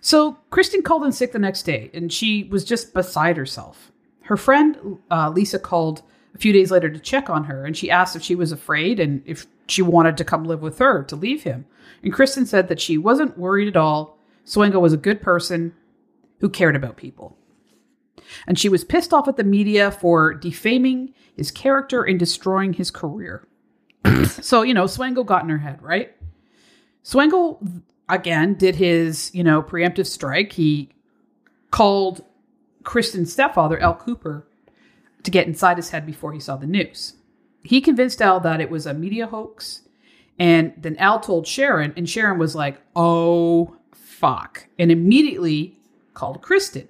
[0.00, 3.92] So Kristen called in sick the next day and she was just beside herself.
[4.24, 6.02] Her friend uh, Lisa called
[6.34, 8.98] a few days later to check on her and she asked if she was afraid
[8.98, 11.66] and if she wanted to come live with her to leave him.
[12.02, 14.18] And Kristen said that she wasn't worried at all.
[14.44, 15.74] Swango was a good person
[16.40, 17.36] who cared about people.
[18.46, 22.90] And she was pissed off at the media for defaming his character and destroying his
[22.90, 23.46] career.
[24.26, 26.14] so, you know, Swango got in her head, right?
[27.04, 30.52] Swango, again, did his, you know, preemptive strike.
[30.52, 30.90] He
[31.70, 32.24] called
[32.84, 34.46] Kristen's stepfather, Al Cooper,
[35.22, 37.14] to get inside his head before he saw the news.
[37.62, 39.82] He convinced Al that it was a media hoax.
[40.38, 44.66] And then Al told Sharon, and Sharon was like, oh, fuck.
[44.78, 45.78] And immediately
[46.12, 46.88] called Kristen.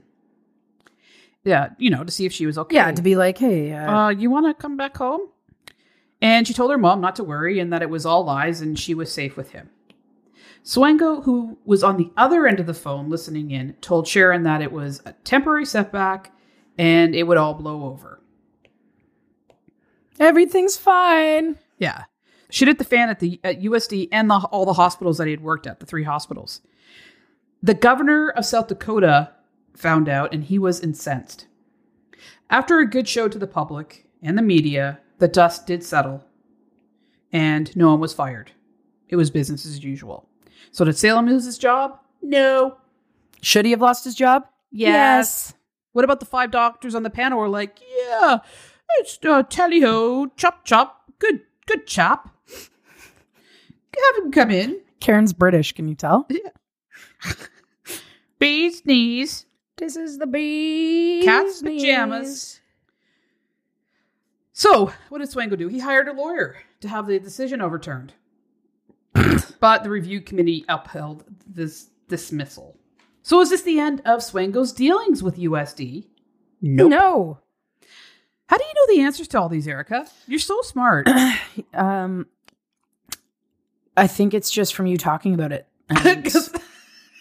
[1.45, 2.74] Yeah, you know, to see if she was okay.
[2.74, 5.20] Yeah, to be like, hey, uh, uh, you want to come back home?
[6.22, 8.78] And she told her mom not to worry and that it was all lies and
[8.78, 9.68] she was safe with him.
[10.65, 14.62] Swango, who was on the other end of the phone listening in, told Sharon that
[14.62, 16.33] it was a temporary setback
[16.79, 18.21] and it would all blow over.
[20.19, 21.59] everything's fine.
[21.79, 22.05] Yeah.
[22.51, 25.33] Shit hit the fan at the at USD and the, all the hospitals that he
[25.33, 26.61] had worked at, the three hospitals.
[27.62, 29.33] The governor of South Dakota
[29.77, 31.47] found out and he was incensed.
[32.49, 36.25] After a good show to the public and the media, the dust did settle
[37.33, 38.53] and no one was fired.
[39.09, 40.29] It was business as usual.
[40.75, 42.01] So did Salem lose his job?
[42.20, 42.79] No.
[43.41, 44.49] Should he have lost his job?
[44.72, 45.55] Yes.
[45.93, 48.39] What about the five doctors on the panel were like, yeah,
[48.99, 52.29] it's uh, tally ho, chop chop, good good chap.
[52.49, 54.81] Have him come in.
[54.99, 56.27] Karen's British, can you tell?
[58.41, 59.47] Bee's knees.
[59.77, 61.22] This is the bee.
[61.25, 62.61] Cat's pajamas.
[64.53, 65.68] So, what did Swango do?
[65.68, 68.14] He hired a lawyer to have the decision overturned.
[69.65, 72.77] but the review committee upheld this dismissal.
[73.23, 76.07] So, is this the end of Swango's dealings with USD?
[76.61, 77.39] No.
[78.47, 80.07] How do you know the answers to all these, Erica?
[80.27, 81.09] You're so smart.
[81.73, 82.27] Um,
[83.97, 85.67] I think it's just from you talking about it.
[85.89, 86.27] And,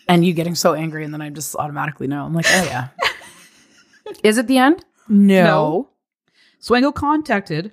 [0.10, 2.26] and you getting so angry, and then I just automatically know.
[2.26, 2.89] I'm like, oh yeah.
[4.24, 4.84] Is it the end?
[5.08, 5.91] No.
[6.62, 7.72] Swango contacted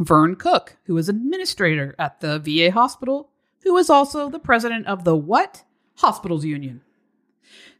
[0.00, 3.30] Vern Cook, who is administrator at the VA hospital,
[3.64, 5.64] who was also the president of the what?
[5.96, 6.82] Hospitals Union.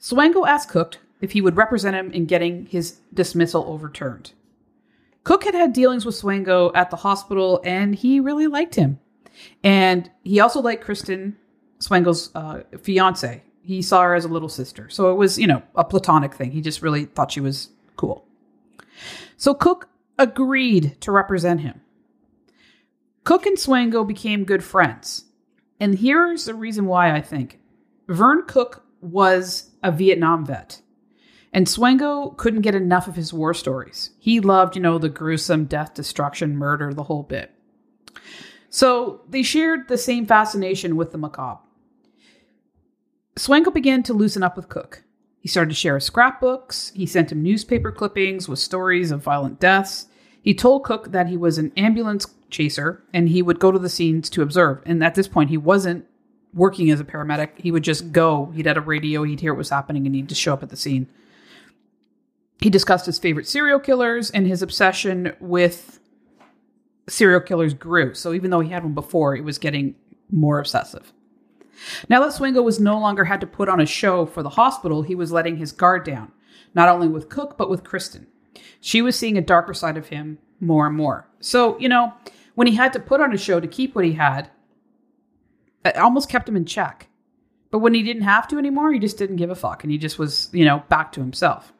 [0.00, 4.32] Swango asked Cook if he would represent him in getting his dismissal overturned.
[5.22, 8.98] Cook had had dealings with Swango at the hospital, and he really liked him.
[9.62, 11.36] And he also liked Kristen,
[11.80, 13.42] Swango's uh, fiance.
[13.62, 14.90] He saw her as a little sister.
[14.90, 16.50] So it was, you know, a platonic thing.
[16.50, 18.26] He just really thought she was cool.
[19.38, 21.80] So Cook agreed to represent him.
[23.24, 25.24] Cook and Swango became good friends.
[25.80, 27.58] And here's the reason why I think
[28.08, 30.80] Vern Cook was a Vietnam vet.
[31.52, 34.10] And Swango couldn't get enough of his war stories.
[34.18, 37.52] He loved, you know, the gruesome death, destruction, murder, the whole bit.
[38.70, 41.60] So they shared the same fascination with the macabre.
[43.36, 45.04] Swango began to loosen up with Cook.
[45.38, 46.90] He started to share his scrapbooks.
[46.94, 50.06] He sent him newspaper clippings with stories of violent deaths.
[50.42, 53.88] He told Cook that he was an ambulance chaser and he would go to the
[53.88, 54.80] scenes to observe.
[54.86, 56.06] And at this point, he wasn't
[56.54, 57.50] working as a paramedic.
[57.56, 58.52] He would just go.
[58.54, 60.70] He'd had a radio, he'd hear what was happening, and he'd just show up at
[60.70, 61.08] the scene.
[62.60, 66.00] He discussed his favorite serial killers and his obsession with
[67.08, 68.14] serial killers grew.
[68.14, 69.96] So even though he had one before, it was getting
[70.30, 71.12] more obsessive.
[72.08, 75.02] Now that Swango was no longer had to put on a show for the hospital,
[75.02, 76.30] he was letting his guard down,
[76.72, 78.28] not only with Cook, but with Kristen.
[78.80, 81.28] She was seeing a darker side of him more and more.
[81.40, 82.12] So, you know,
[82.54, 84.50] when he had to put on a show to keep what he had,
[85.84, 87.08] it almost kept him in check.
[87.70, 89.98] But when he didn't have to anymore, he just didn't give a fuck and he
[89.98, 91.72] just was, you know, back to himself.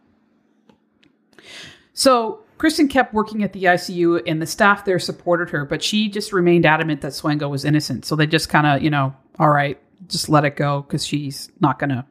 [1.92, 6.08] So Kristen kept working at the ICU and the staff there supported her, but she
[6.08, 8.04] just remained adamant that Swango was innocent.
[8.04, 11.50] So they just kind of, you know, all right, just let it go because she's
[11.60, 12.04] not going to,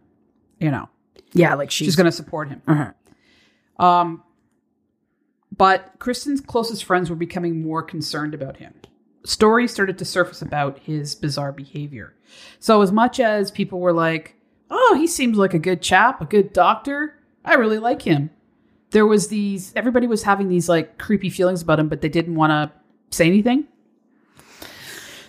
[0.59, 0.88] you know,
[1.34, 2.61] Yeah, like she's, she's going to support him.
[2.68, 3.86] Uh-huh.
[3.86, 4.24] Um,
[5.56, 8.74] but Kristen's closest friends were becoming more concerned about him.
[9.24, 12.14] Stories started to surface about his bizarre behavior.
[12.60, 14.36] So, as much as people were like,
[14.70, 17.20] oh, he seems like a good chap, a good doctor.
[17.45, 18.32] I really like him.
[18.91, 22.36] There was these, everybody was having these like creepy feelings about him, but they didn't
[22.36, 22.72] want to
[23.16, 23.68] say anything.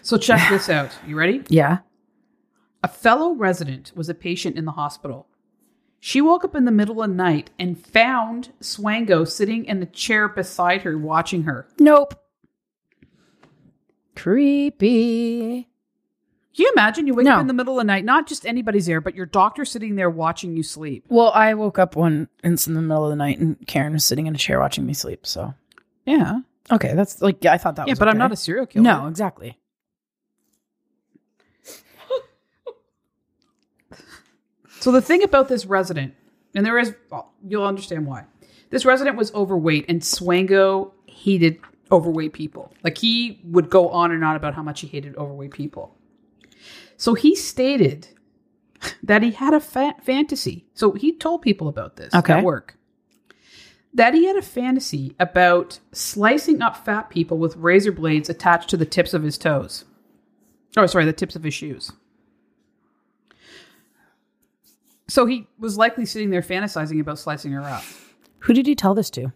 [0.03, 0.91] So check this out.
[1.07, 1.43] You ready?
[1.49, 1.79] Yeah.
[2.83, 5.27] A fellow resident was a patient in the hospital.
[6.07, 9.87] She woke up in the middle of the night and found Swango sitting in a
[9.87, 11.67] chair beside her watching her.
[11.79, 12.23] Nope.
[14.15, 15.63] Creepy.
[16.55, 17.37] Can you imagine you wake No.
[17.37, 19.97] up in the middle of the night, not just anybody's there, but your doctor sitting
[19.97, 21.07] there watching you sleep?
[21.09, 24.05] Well, I woke up one it's in the middle of the night and Karen was
[24.05, 25.25] sitting in a chair watching me sleep.
[25.27, 25.55] So
[26.05, 26.41] Yeah.
[26.71, 28.83] okay, that's like yeah, I thought that Yeah, was but I'm not a serial killer.
[28.83, 29.57] no exactly.
[34.81, 36.14] So the thing about this resident,
[36.55, 38.25] and there is, well, you'll understand why.
[38.70, 41.59] This resident was overweight, and Swango hated
[41.93, 42.72] overweight people.
[42.83, 45.97] Like he would go on and on about how much he hated overweight people.
[46.97, 48.09] So he stated
[49.03, 50.66] that he had a fa- fantasy.
[50.75, 52.35] So he told people about this Okay.
[52.35, 52.77] at work.
[53.95, 58.77] That he had a fantasy about slicing up fat people with razor blades attached to
[58.77, 59.85] the tips of his toes.
[60.77, 61.93] Oh, sorry, the tips of his shoes.
[65.09, 67.83] So he was likely sitting there fantasizing about slicing her up.
[68.41, 69.33] Who did he tell this to?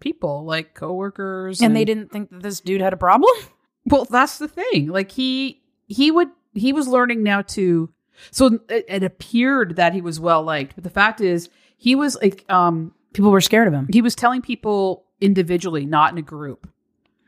[0.00, 3.32] People like coworkers, And they didn't think that this dude had a problem?
[3.86, 4.86] Well, that's the thing.
[4.88, 7.90] Like he he would he was learning now to.
[8.30, 12.16] So it, it appeared that he was well liked, but the fact is he was
[12.22, 13.86] like um People were scared of him.
[13.92, 16.66] he was telling people individually, not in a group,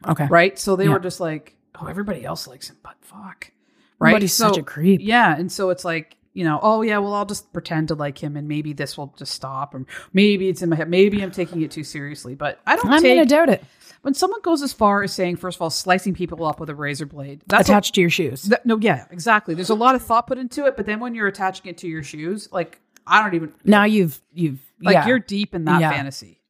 [0.09, 0.27] Okay.
[0.31, 0.59] right?
[0.59, 0.93] So they Yeah.
[0.95, 3.53] were just like, oh, everybody else likes him, but fuck,
[3.99, 4.13] right?
[4.13, 5.03] But he's such a creep.
[5.05, 8.23] Yeah, and so it's like you know, oh yeah, well I'll just pretend to like
[8.23, 11.31] him, and maybe this will just stop, or maybe it's in my head, maybe I'm
[11.31, 13.65] taking it too seriously, but I don't I'm take gonna doubt it.
[14.03, 16.75] when someone goes as far as saying, first of all, slicing people up with a
[16.75, 17.43] razor blade.
[17.47, 18.43] That's a- Attached to your shoes.
[18.43, 19.55] Th- no, yeah, exactly.
[19.55, 21.89] There's a lot of thought put into it, but then when you're attaching it to
[21.89, 25.07] your shoes, like I don't even Now you've you've like yeah.
[25.07, 25.91] you're deep in that Yeah.
[25.91, 26.41] fantasy.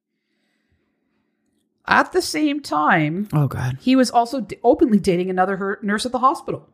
[1.88, 3.78] At the same time, Oh god.
[3.80, 6.68] he was also d- openly dating another her- nurse at the hospital.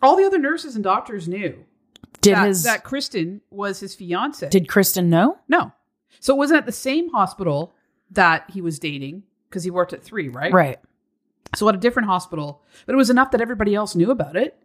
[0.00, 1.64] All the other nurses and doctors knew
[2.20, 4.48] Did that, his that Kristen was his fiance.
[4.48, 5.38] did Kristen know?
[5.48, 5.72] no,
[6.20, 7.74] so it wasn't at the same hospital
[8.10, 10.52] that he was dating because he worked at three, right?
[10.52, 10.78] Right.
[11.54, 14.56] So at a different hospital, but it was enough that everybody else knew about it.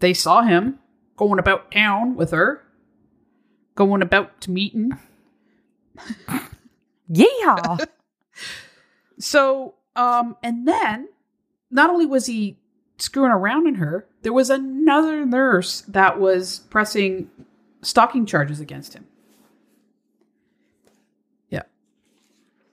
[0.00, 0.78] They saw him
[1.16, 2.62] going about town with her,
[3.74, 4.92] going about to meeting.
[7.08, 7.76] Yeah.
[9.18, 11.08] So, um, and then
[11.70, 12.58] not only was he
[12.98, 17.30] screwing around in her, there was another nurse that was pressing
[17.82, 19.06] stalking charges against him.
[21.50, 21.62] Yeah.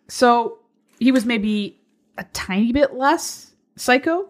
[0.07, 0.59] So
[0.99, 1.79] he was maybe
[2.17, 4.29] a tiny bit less psycho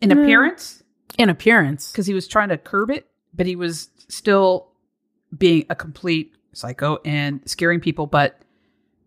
[0.00, 0.22] in Mm.
[0.22, 0.82] appearance.
[1.18, 1.90] In appearance.
[1.90, 4.68] because he was trying to curb it, but he was still
[5.36, 8.40] being a complete psycho and scaring people, but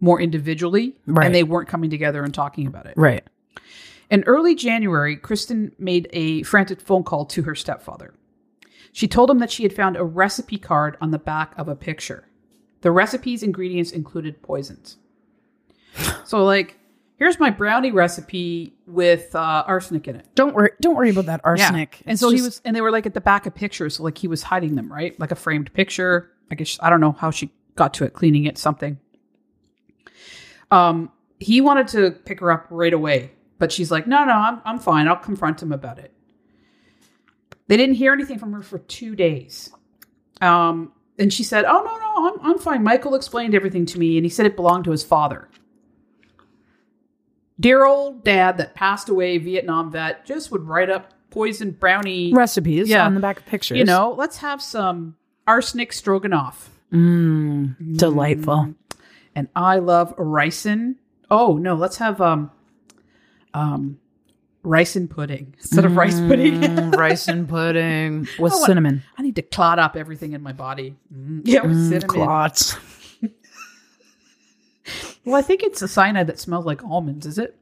[0.02, 0.96] more individually.
[1.06, 1.26] Right.
[1.26, 2.94] And they weren't coming together and talking about it.
[2.98, 3.24] Right.
[4.12, 8.14] In early January, Kristen made a frantic phone call to her stepfather.
[8.92, 11.78] She told him that she had found a recipe card on the back of a
[11.78, 12.28] picture.
[12.82, 14.98] The recipe's ingredients included poisons.
[16.26, 16.78] So, like,
[17.16, 20.28] here's my brownie recipe with uh, arsenic in it.
[20.36, 22.02] Don't worry don't worry about that arsenic.
[22.06, 24.04] And It's so he was, and they were like at the back of pictures, so
[24.04, 25.18] like he was hiding them, right?
[25.20, 26.32] Like a framed picture.
[26.50, 29.00] I guess I don't know how she got to it, cleaning it, something.
[30.70, 33.32] Um, he wanted to pick her up right away,
[33.62, 35.08] but she's like, "No, no, I'm I'm fine.
[35.08, 36.12] I'll confront him about it."
[37.68, 39.70] They didn't hear anything from her for two days.
[40.42, 44.18] Um, and she said, "Oh no, no, I'm I'm fine." Michael explained everything to me,
[44.18, 45.48] and he said it belonged to his father.
[47.60, 52.34] Dear old dad that passed away, Vietnam vet, just would write up poison brownie.
[52.34, 53.06] recipes Yeah.
[53.06, 53.78] on the back of pictures.
[53.78, 56.72] You know, let's have some arsenic stroganoff.
[56.92, 58.74] Mm, delightful.
[59.36, 60.96] And I love ricin.
[61.30, 62.50] Oh no, let's have um
[63.54, 64.00] um
[64.64, 66.62] rice and pudding instead of rice pudding.
[66.62, 69.04] Mm, rice and pudding with I want- cinnamon.
[69.18, 70.96] I need to clot up everything in my body.
[71.14, 72.08] Mm, Yeah, with Mm, cinnamon.
[72.10, 72.78] clots.
[75.24, 77.28] Well, I think it's a cyanide that smells like almonds.
[77.28, 77.56] Is it?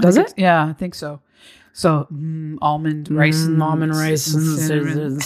[0.00, 0.34] Does it?
[0.36, 1.20] Yeah, I think so.
[1.72, 5.20] So mm, almond rice, Mm, almond rice and cinnamon.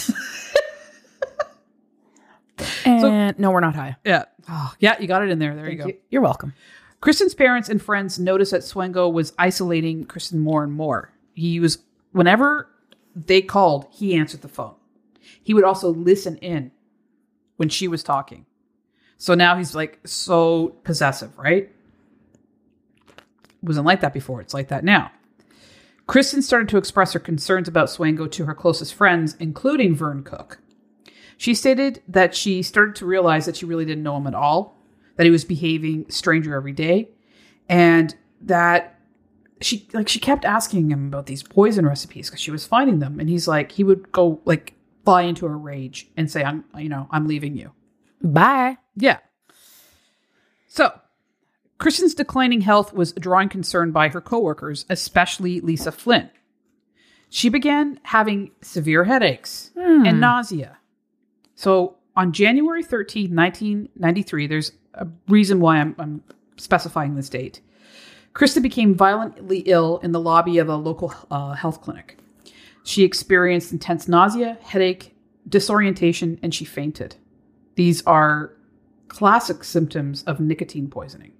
[2.85, 3.95] And no, we're not high.
[4.05, 4.25] Yeah.
[4.49, 5.55] Oh, yeah, you got it in there.
[5.55, 5.91] There you go.
[6.09, 6.53] You're welcome.
[7.01, 11.13] Kristen's parents and friends noticed that Swango was isolating Kristen more and more.
[11.33, 11.79] He was,
[12.11, 12.69] whenever
[13.15, 14.75] they called, he answered the phone.
[15.41, 16.71] He would also listen in
[17.57, 18.45] when she was talking.
[19.17, 21.71] So now he's like so possessive, right?
[23.61, 24.41] Wasn't like that before.
[24.41, 25.11] It's like that now.
[26.07, 30.59] Kristen started to express her concerns about Swango to her closest friends, including Vern Cook.
[31.37, 34.78] She stated that she started to realize that she really didn't know him at all,
[35.19, 37.09] that he was behaving stranger every day,
[37.67, 38.97] and that
[39.59, 43.19] she like she kept asking him about these poison recipes because she was finding them,
[43.19, 46.87] and he's like he would go like fly into a rage and say, "I'm you
[46.87, 47.73] know I'm leaving you."
[48.23, 48.77] Bye.
[48.95, 49.17] Yeah.
[50.67, 50.97] So,
[51.79, 56.29] Kristen's declining health was drawing concern by her coworkers, especially Lisa Flynn.
[57.29, 60.19] She began having severe headaches and hmm.
[60.21, 60.77] nausea.
[61.55, 66.23] So, on January 13, 1993, there's a reason why I'm, I'm
[66.57, 67.61] specifying this date.
[68.33, 72.17] Kristen became violently ill in the lobby of a local uh, health clinic.
[72.83, 75.15] She experienced intense nausea, headache,
[75.47, 77.15] disorientation, and she fainted.
[77.75, 78.53] These are
[79.07, 81.33] classic symptoms of nicotine poisoning.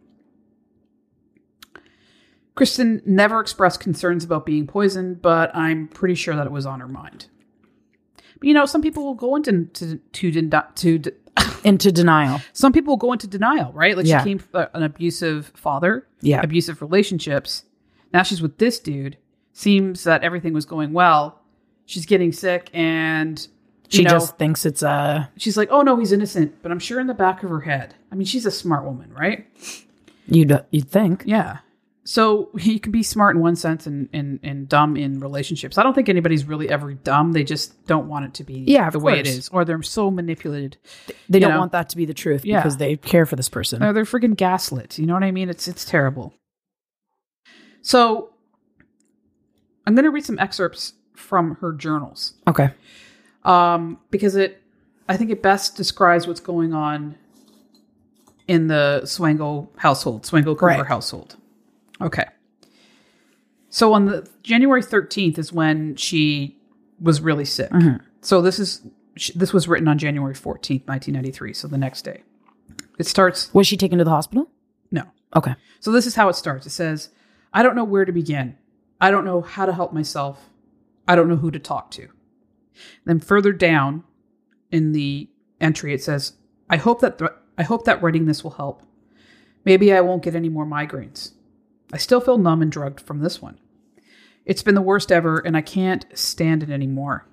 [2.55, 6.81] Kristen never expressed concerns about being poisoned, but I'm pretty sure that it was on
[6.81, 7.27] her mind.
[8.39, 11.13] But, you know, some people will go into to to, to, to
[11.63, 12.41] Into denial.
[12.53, 13.95] some people go into denial, right?
[13.97, 14.21] Like Yeah.
[14.23, 16.41] she came from an abusive father, Yeah.
[16.41, 17.63] abusive relationships.
[18.13, 19.17] Now she's with this dude.
[19.53, 21.39] Seems that everything was going well.
[21.85, 23.45] She's getting sick, and
[23.89, 25.29] She know, just thinks it's a.
[25.37, 27.95] she's like, "Oh no, he's innocent." But I'm sure in the back of her head,
[28.11, 29.45] I mean, she's a smart woman, right?
[30.27, 31.23] You'd uh, you'd think.
[31.25, 31.57] Yeah.
[32.09, 35.77] So you can be smart in one sense and, and, and dumb in relationships.
[35.77, 37.33] I don't think anybody's really ever dumb.
[37.33, 40.09] They just don't want it to be Yeah, the way it is, or they're so
[40.09, 40.77] manipulated.
[41.29, 41.59] They You don't know?
[41.59, 42.57] want that to be the truth Yeah.
[42.61, 43.83] because they care for this person.
[43.83, 44.97] Or they're freaking gaslit.
[44.97, 45.49] You know what I mean?
[45.49, 46.33] It's it's terrible.
[47.83, 48.31] So
[49.85, 52.71] I'm going to read some excerpts from her journals okay.
[53.43, 54.61] um, because it
[55.07, 57.15] I think it best describes what's going on
[58.47, 60.85] in the Swango household, Swango Cooper Right.
[60.87, 61.35] household.
[62.01, 62.25] Okay.
[63.69, 66.57] So on the January 13th is when she
[66.99, 67.69] was really sick.
[67.71, 68.03] Mm-hmm.
[68.21, 68.81] So this is
[69.35, 72.23] this was written on January 14th, 1993, so the next day.
[72.97, 74.49] It starts Was she taken to the hospital?
[74.91, 75.03] no.
[75.35, 75.55] Okay.
[75.79, 76.65] So this is how it starts.
[76.65, 77.09] It says,
[77.53, 78.57] I don't know where to begin.
[78.99, 80.49] I don't know how to help myself.
[81.07, 82.07] I don't know who to talk to.
[83.05, 84.03] Then further down
[84.71, 85.29] in the
[85.61, 86.33] entry, it says,
[86.69, 88.83] I hope that th- I hope that writing this will help.
[89.65, 91.33] Maybe I won't get any more migraines.
[91.91, 93.59] I still feel numb and drugged from this one.
[94.45, 97.27] It's been the worst ever, and I can't stand it anymore.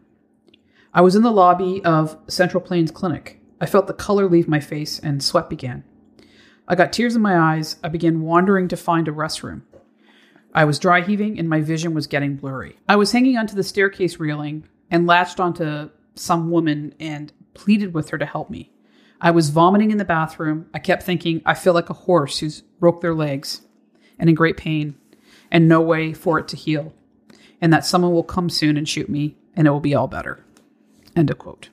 [0.92, 3.40] I was in the lobby of Central Plains Clinic.
[3.60, 5.84] I felt the color leave my face and sweat began.
[6.68, 7.76] I got tears in my eyes.
[7.84, 9.62] I began wandering to find a restroom.
[10.54, 12.78] I was dry heaving and my vision was getting blurry.
[12.88, 18.08] I was hanging onto the staircase railing and latched onto some woman and pleaded with
[18.08, 18.72] her to help me.
[19.20, 20.66] I was vomiting in the bathroom.
[20.72, 23.65] I kept thinking, I feel like a horse who's broke their legs
[24.18, 24.96] and in great pain
[25.50, 26.92] and no way for it to heal,
[27.60, 30.44] and that someone will come soon and shoot me and it will be all better.
[31.14, 31.70] End of quote.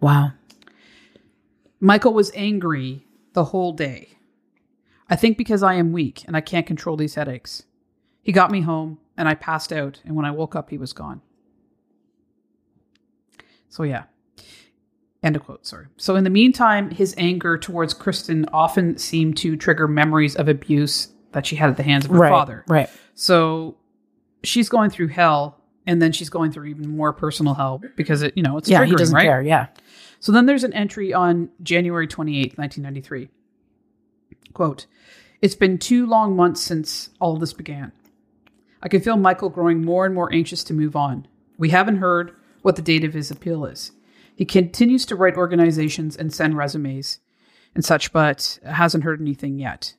[0.00, 0.32] Wow.
[1.78, 4.08] Michael was angry the whole day.
[5.08, 7.64] I think because I am weak and I can't control these headaches.
[8.22, 10.92] He got me home and I passed out, and when I woke up, he was
[10.92, 11.20] gone.
[13.68, 14.04] So, yeah.
[15.22, 15.86] End of quote, sorry.
[15.96, 21.08] So, in the meantime, his anger towards Kristen often seemed to trigger memories of abuse
[21.32, 22.30] that she had at the hands of her right.
[22.30, 22.64] father.
[22.68, 22.88] Right.
[23.14, 23.76] So,
[24.44, 28.36] she's going through hell, and then she's going through even more personal hell because it,
[28.36, 28.82] you know, it's Yeah.
[28.82, 29.24] triggering, He doesn't right?
[29.24, 29.42] care.
[29.42, 29.66] Yeah.
[30.20, 33.28] So then there's an entry on January 28th, 1993.
[34.52, 34.86] Quote,
[35.40, 37.90] It's been two long months since all this began.
[38.82, 41.26] I can feel Michael growing more and more anxious to move on.
[41.58, 43.92] We haven't heard what the date of his appeal is.
[44.36, 47.18] He continues to write organizations and send resumes
[47.74, 49.94] and such, but hasn't heard anything yet.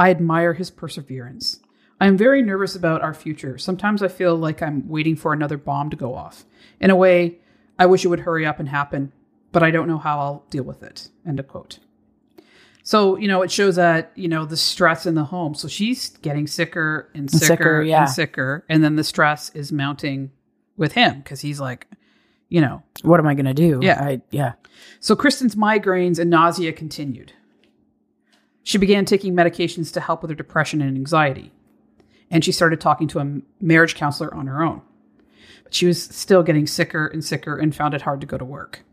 [0.00, 1.60] I admire his perseverance.
[2.00, 3.58] I am very nervous about our future.
[3.58, 6.46] Sometimes I feel like I'm waiting for another bomb to go off.
[6.80, 7.40] In a way,
[7.78, 9.12] I wish it would hurry up and happen,
[9.52, 11.10] but I don't know how I'll deal with it.
[11.26, 11.80] End of quote.
[12.82, 15.54] So, you know, it shows that, you know, the stress in the home.
[15.54, 18.00] So she's getting sicker and sicker, sicker, yeah.
[18.00, 18.64] and sicker.
[18.70, 20.30] And then the stress is mounting
[20.78, 21.86] with him because he's like,
[22.48, 22.82] you know.
[23.02, 23.80] What am I going to do?
[23.82, 24.02] Yeah.
[24.02, 24.54] I, yeah.
[24.98, 27.34] So Kristen's migraines and nausea continued.
[28.62, 31.52] She began taking medications to help with her depression and anxiety.
[32.30, 34.82] And she started talking to a marriage counselor on her own.
[35.64, 38.44] But she was still getting sicker and sicker and found it hard to go to
[38.44, 38.84] work.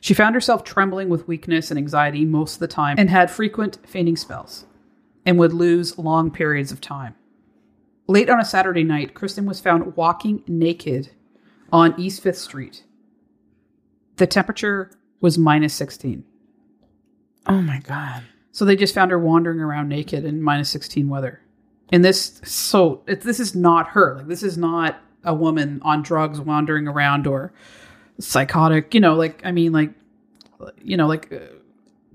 [0.00, 3.78] She found herself trembling with weakness and anxiety most of the time and had frequent
[3.86, 4.66] fainting spells
[5.24, 7.14] and would lose long periods of time.
[8.08, 11.10] Late on a Saturday night, Kristen was found walking naked
[11.70, 12.84] on East 5th Street.
[14.16, 16.24] The temperature was minus 16.
[17.46, 18.24] Oh my God.
[18.52, 21.40] So they just found her wandering around naked in minus 16 weather.
[21.90, 24.16] And this, so it, this is not her.
[24.16, 27.52] Like, this is not a woman on drugs wandering around or
[28.18, 29.92] psychotic, you know, like, I mean, like,
[30.82, 31.38] you know, like uh,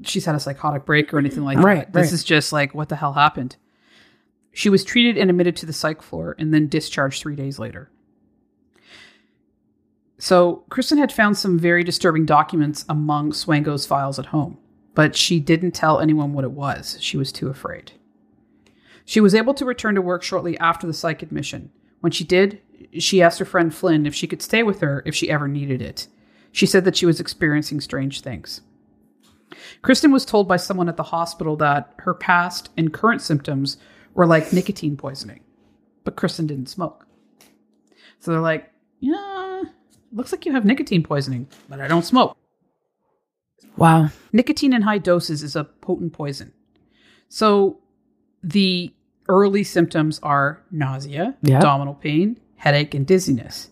[0.04, 1.94] she's had a psychotic break or anything like Right, that.
[1.94, 2.14] This right.
[2.14, 3.58] is just like, what the hell happened?
[4.54, 7.90] She was treated and admitted to the psych floor and then discharged three days later.
[10.20, 14.58] So, Kristen had found some very disturbing documents among Swango's files at home,
[14.98, 16.98] but she didn't tell anyone what it was.
[17.00, 17.92] She was too afraid.
[19.06, 21.70] She was able to return to work shortly after the psych admission.
[22.00, 22.62] When she did,
[22.98, 25.84] she asked her friend Flynn if she could stay with her if she ever needed
[25.84, 26.08] it.
[26.52, 28.62] She said that she was experiencing strange things.
[29.84, 33.78] Kristen was told by someone at the hospital that her past and current symptoms
[34.16, 35.42] were like nicotine poisoning,
[36.06, 37.06] but Kristen didn't smoke.
[38.20, 39.62] So they're like, yeah,
[40.12, 42.36] looks like you have nicotine poisoning, but I don't smoke.
[43.78, 44.10] Wow.
[44.34, 46.52] Nicotine in high doses is a potent poison.
[47.30, 47.80] So
[48.44, 48.94] the
[49.30, 51.58] early symptoms are nausea, Yeah.
[51.58, 53.70] abdominal pain, headache, and dizziness,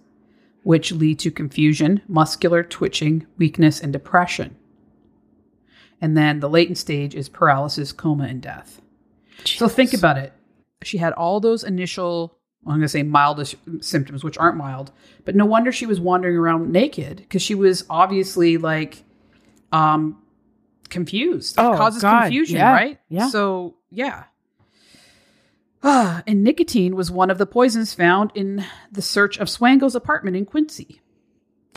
[0.63, 4.55] which lead to confusion, muscular twitching, weakness, and depression.
[6.01, 8.81] And then the latent stage is paralysis, coma, and death.
[9.45, 10.33] So think about it.
[10.83, 14.91] She had all those initial, I'm going to say mildish symptoms, which aren't mild,
[15.23, 19.03] but no wonder she was wandering around naked because she was obviously like
[19.75, 20.21] um
[20.89, 21.57] confused.
[21.57, 22.21] It Oh, causes God.
[22.23, 22.71] confusion, Yeah.
[22.71, 22.99] right?
[23.09, 23.27] Yeah.
[23.29, 24.23] So, yeah.
[25.83, 30.37] Ah, and nicotine was one of the poisons found in the search of Swango's apartment
[30.37, 31.01] in Quincy.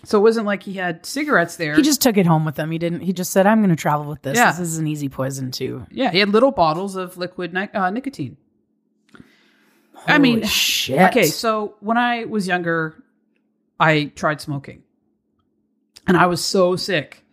[0.05, 1.75] So it wasn't like he had cigarettes there.
[1.75, 2.71] He just took it home with him.
[2.71, 3.01] He didn't.
[3.01, 4.37] He just said, "I'm going to travel with this.
[4.37, 4.53] Yeah.
[4.53, 7.91] This is an easy poison too." yeah, he had little bottles of liquid ni- uh,
[7.91, 8.37] nicotine.
[10.07, 11.01] I mean, Holy shit.
[11.11, 13.03] Okay, so when I was younger,
[13.81, 14.85] I tried smoking.
[16.07, 17.25] And I was so sick.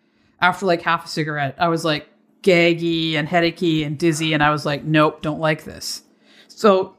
[0.46, 2.08] After like half a cigarette, I was like
[2.44, 4.34] gaggy and headachy and dizzy.
[4.34, 6.04] And I was like, nope, don't like this.
[6.48, 6.96] So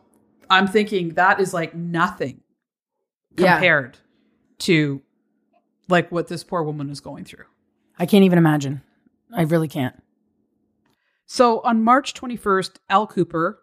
[0.50, 2.40] I'm thinking that is like nothing
[3.38, 3.54] Yeah.
[3.54, 3.98] compared
[4.60, 5.00] to
[5.88, 7.44] like what this poor woman is going through.
[7.98, 8.82] I can't even imagine.
[9.32, 10.02] I really can't.
[11.26, 13.60] So on March 21st, Al Cooper,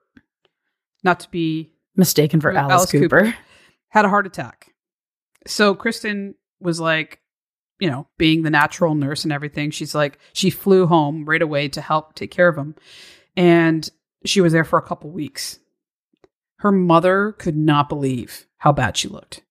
[1.04, 3.24] not to be Mistaken for Alice, Alice Cooper.
[3.26, 3.36] Cooper.
[3.90, 4.74] had a heart attack.
[5.46, 7.20] So Kristen was like,
[7.84, 11.68] you know, being the natural nurse and everything, she's like, she flew home right away
[11.68, 12.76] to help take care of him.
[13.36, 13.90] And
[14.24, 15.60] she was there for a couple weeks.
[16.60, 19.44] Her mother could not believe how bad she looked.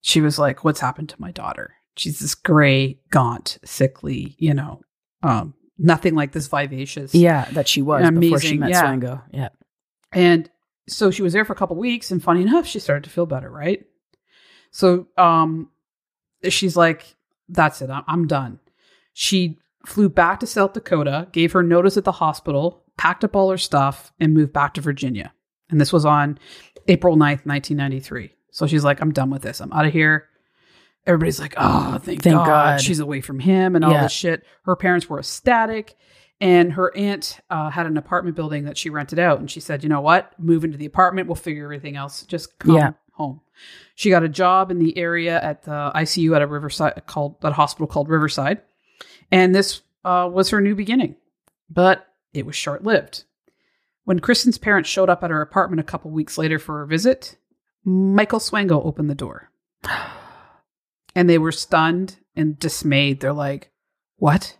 [0.00, 1.74] She was like, What's happened to my daughter?
[1.96, 4.80] She's this gray, gaunt, sickly, you know,
[5.22, 7.14] um, nothing like this vivacious.
[7.14, 8.82] Yeah, that she was before she met yeah.
[8.82, 9.22] Swango.
[9.30, 9.50] Yeah.
[10.10, 10.50] And
[10.88, 13.26] so she was there for a couple weeks, and funny enough, she started to feel
[13.26, 13.84] better, right?
[14.72, 15.70] So um,
[16.48, 17.14] she's like,
[17.48, 18.60] "That's it, I'm, done."
[19.12, 23.50] She flew back to South Dakota, gave her notice at the hospital, packed up all
[23.50, 25.32] her stuff, and moved back to Virginia.
[25.70, 26.38] And this was on
[26.88, 28.32] April 9th, 1993.
[28.50, 29.60] So she's like, "I'm done with this.
[29.60, 30.28] I'm out of here."
[31.06, 32.46] Everybody's like, "Oh, thank, Thank God.
[32.46, 32.80] God.
[32.80, 34.02] she's away from him and all Yeah.
[34.02, 35.96] this shit." Her parents were ecstatic.
[36.40, 39.40] And her aunt uh, had an apartment building that she rented out.
[39.40, 40.38] And she said, you know what?
[40.38, 41.26] Move into the apartment.
[41.26, 42.22] We'll figure everything else.
[42.26, 42.92] Just come Yeah.
[43.18, 43.40] Home.
[43.94, 47.52] She got a job in the area at the ICU at a Riverside called that
[47.52, 48.62] hospital called Riverside.
[49.30, 51.16] And this uh, was her new beginning.
[51.68, 53.24] But it was short lived.
[54.04, 57.36] When Kristen's parents showed up at her apartment a couple weeks later for a visit,
[57.84, 59.50] Michael Swango opened the door.
[61.14, 63.18] And they were stunned and dismayed.
[63.18, 63.72] They're like,
[64.18, 64.56] what?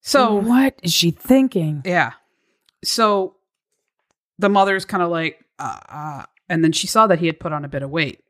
[0.00, 1.82] So what is she thinking?
[1.84, 2.12] yeah.
[2.84, 3.36] So
[4.38, 7.52] the mother's kind of like, uh, uh, and then she saw that he had put
[7.52, 8.20] on a bit of weight.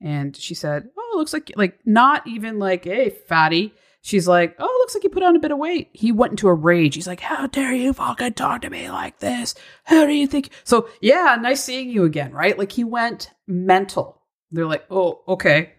[0.00, 3.74] And she said, Oh, looks like, like, not even like, hey, fatty.
[4.02, 5.88] She's like, Oh, looks like you put on a bit of weight.
[5.92, 6.94] He went into a rage.
[6.94, 9.54] He's like, How dare you fucking talk to me like this?
[9.84, 10.50] How do you think?
[10.64, 12.56] So, yeah, nice seeing you again, right?
[12.58, 14.22] Like, he went mental.
[14.52, 15.72] They're like, Oh, okay.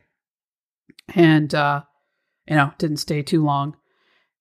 [1.15, 1.83] And, uh,
[2.47, 3.75] you know, didn't stay too long.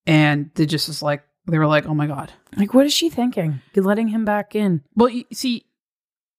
[0.07, 3.11] And they just was like, they were like, Oh my God, Like, what is she
[3.11, 3.61] thinking?
[3.75, 4.83] You're letting him back in.
[4.97, 5.65] well, you see,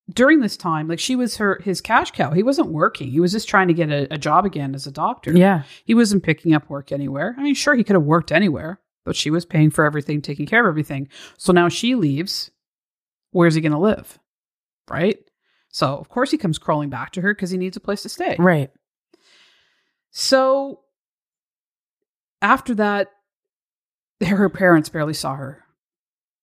[0.10, 2.32] during this time, like she was her his cash cow.
[2.32, 3.10] He wasn't working.
[3.10, 5.36] He was just trying to get a, a job again as a doctor.
[5.38, 5.64] Yeah.
[5.86, 7.36] He wasn't picking up work anywhere.
[7.38, 10.46] I mean, sure, he could have worked anywhere, but she was paying for everything, taking
[10.46, 11.10] care of everything.
[11.38, 12.52] So now she leaves.
[13.32, 14.18] Where's he going to live?
[14.90, 15.20] Right?
[15.70, 18.10] So, of course, he comes crawling back to her because he needs a place to
[18.10, 18.36] stay.
[18.40, 18.72] Right.
[20.10, 20.80] So,
[22.42, 23.12] after that,
[24.26, 25.64] her parents barely saw her.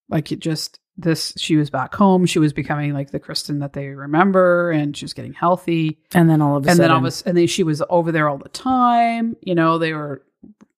[0.09, 2.27] Like, it just, this, she was back home.
[2.27, 5.99] She was becoming like the Kristen that they remember, and she was getting healthy.
[6.15, 7.83] And then all of a and sudden, then all of a, and then she was
[7.91, 9.37] over there all the time.
[9.43, 10.25] You know, they were,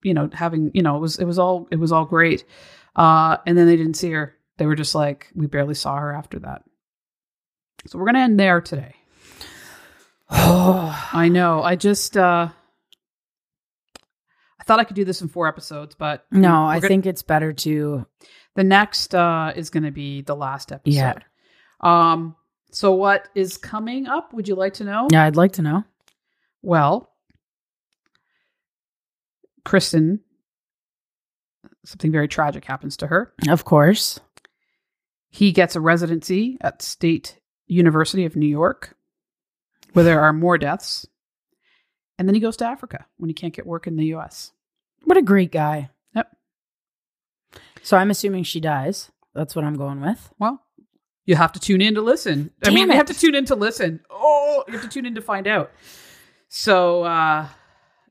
[0.03, 2.45] you know, having, you know, it was, it was all, it was all great.
[2.97, 4.35] Uh, and then they didn't see her.
[4.57, 6.63] They were just like, we barely saw her after that.
[7.87, 8.97] So we're gonna end there today.
[10.31, 11.63] Oh, I know.
[11.63, 12.49] I just uh
[14.61, 17.23] I thought I could do this in four episodes, but no, I gonna- think it's
[17.23, 18.05] better to.
[18.59, 20.93] The next uh is going to be the last episode.
[20.93, 21.15] Yeah.
[21.81, 22.35] Um
[22.73, 24.35] so what is coming up?
[24.35, 25.07] Would you like to know?
[25.13, 25.85] Yeah, I'd like to know.
[26.61, 27.09] Well,
[29.65, 30.21] Kristen
[31.85, 33.33] something very tragic happens to her.
[33.49, 34.19] Of course.
[35.31, 38.97] He gets a residency at State University of New York,
[39.93, 41.07] where there are more deaths.
[42.19, 44.51] And then he goes to Africa when he can't get work in the US.
[45.05, 45.91] What a great guy.
[47.83, 49.11] So I'm assuming she dies.
[49.35, 50.31] That's what I'm going with.
[50.39, 50.63] Well,
[51.27, 52.51] you have to tune in to listen.
[52.63, 54.01] I Damn mean, you have to tune in to listen.
[54.11, 55.71] Oh, you have to tune in to find out.
[56.49, 57.47] So, uh,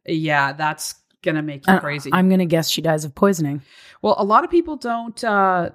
[0.06, 2.10] yeah, that's gonna make you Uh, crazy.
[2.14, 3.62] I'm going to guess she dies of poisoning.
[4.02, 5.22] well, a lot of people don't.
[5.24, 5.72] Uh,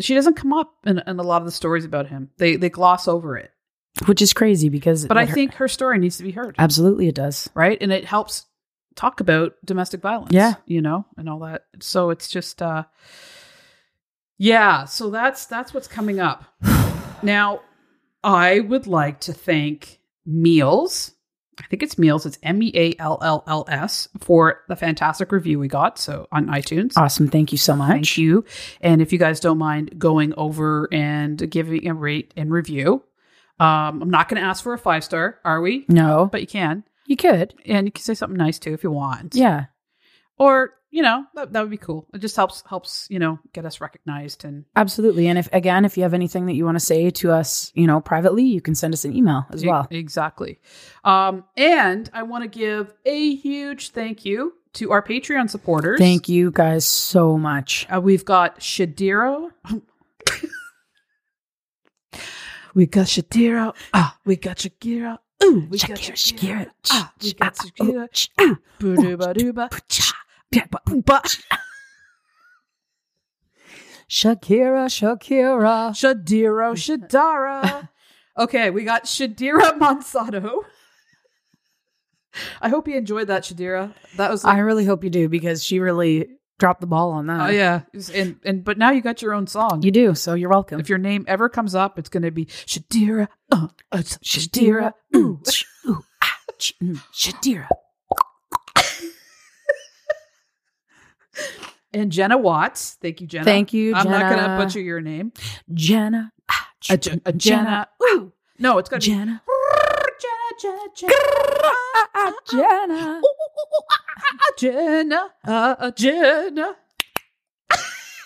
[0.00, 2.30] she doesn't come up in, in a lot of the stories about him.
[2.38, 3.50] They they gloss over it.
[4.06, 5.06] Which is crazy because.
[5.06, 7.50] But I her- think her story needs to be heard, absolutely it does.
[7.54, 7.76] right?
[7.80, 8.46] And it helps
[8.94, 10.32] talk about domestic violence.
[10.32, 10.54] Yeah.
[10.66, 11.64] you know, and all that.
[11.80, 12.84] So it's just, uh,
[14.38, 14.84] yeah.
[14.86, 16.44] So that's that's what's coming up.
[17.24, 17.60] Now,
[18.24, 21.12] I would like to thank Meals.
[21.60, 22.26] I think it's Meals.
[22.26, 26.00] It's M E A L L L S for the fantastic review we got.
[26.00, 26.94] So on iTunes.
[26.96, 27.28] Awesome.
[27.28, 27.90] Thank you so much.
[27.90, 28.44] Thank you.
[28.80, 33.04] And if you guys don't mind going over and giving a rate and review,
[33.60, 35.84] um, I'm not going to ask for a five star, are we?
[35.88, 36.82] No, But you can.
[37.06, 37.54] You could.
[37.66, 39.34] And you can say something nice too if you want.
[39.34, 39.66] Yeah.
[40.38, 42.06] Or, you know, that, that would be cool.
[42.12, 44.44] It just helps, helps, you know, get us recognized.
[44.44, 45.28] And Absolutely.
[45.28, 47.86] And if, again, if you have anything that you want to say to us, you
[47.86, 49.86] know, privately, you can send us an email as well.
[49.90, 50.58] E- exactly.
[51.04, 55.98] Um, and I want to give a huge thank you to our Patreon supporters.
[55.98, 57.86] Thank you guys so much.
[57.90, 59.50] Uh, we've got Shadiro.
[62.74, 63.74] we got Shadiro.
[63.92, 65.18] Ah, we got Shakira.
[65.42, 66.66] Ooh, we got Shakira, Shakira.
[66.66, 66.70] Shakira.
[66.90, 68.12] Ah, we got Shakira.
[68.12, 69.68] ch- Ah, boo-doo-ba-doo-ba.
[71.04, 71.22] Ba-
[74.08, 75.90] Shakira, Shakira.
[75.94, 77.88] Shadiro, Shadara.
[78.38, 80.60] Okay, we got Shadira Monsato.
[82.62, 83.92] I hope you enjoyed that, Shadira.
[84.16, 86.28] That was I like, really hope you do because she really
[86.62, 87.40] dropped the ball on that.
[87.40, 87.80] oh yeah,
[88.14, 89.82] and and but now you got your own song.
[89.82, 90.14] You do.
[90.14, 90.78] So you're welcome.
[90.78, 93.26] If your name ever comes up, it's going to be Shadira.
[93.50, 94.92] Uh, uh, Shadira.
[95.16, 95.40] Ooh.
[95.50, 97.66] Sh- ooh, ah, ch- mm, Shadira.
[101.92, 102.96] And Jenna Watts.
[103.02, 103.44] Thank you, Jenna.
[103.44, 105.32] Thank you, I'm not going to butcher your name.
[105.74, 106.32] Jenna.
[106.48, 107.88] ah, ch- A, J- a Jenna.
[108.04, 108.32] Ooh.
[108.58, 109.24] No, it's got to be Jenna.
[109.26, 109.42] Jenna,
[110.60, 110.88] Jenna,
[112.50, 113.20] Jenna.
[114.58, 115.92] Jenna.
[115.96, 116.76] Jenna.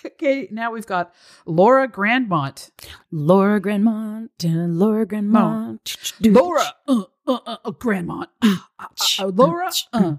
[0.05, 1.13] Okay, now we've got
[1.45, 2.71] Laura Grandmont.
[3.11, 4.29] Laura Grandmont.
[4.43, 5.79] Laura Grandmont.
[6.21, 8.27] Laura uh, uh, uh, uh, Grandmont.
[8.41, 8.87] Uh, uh,
[9.19, 9.71] uh, Laura.
[9.91, 10.15] Uh.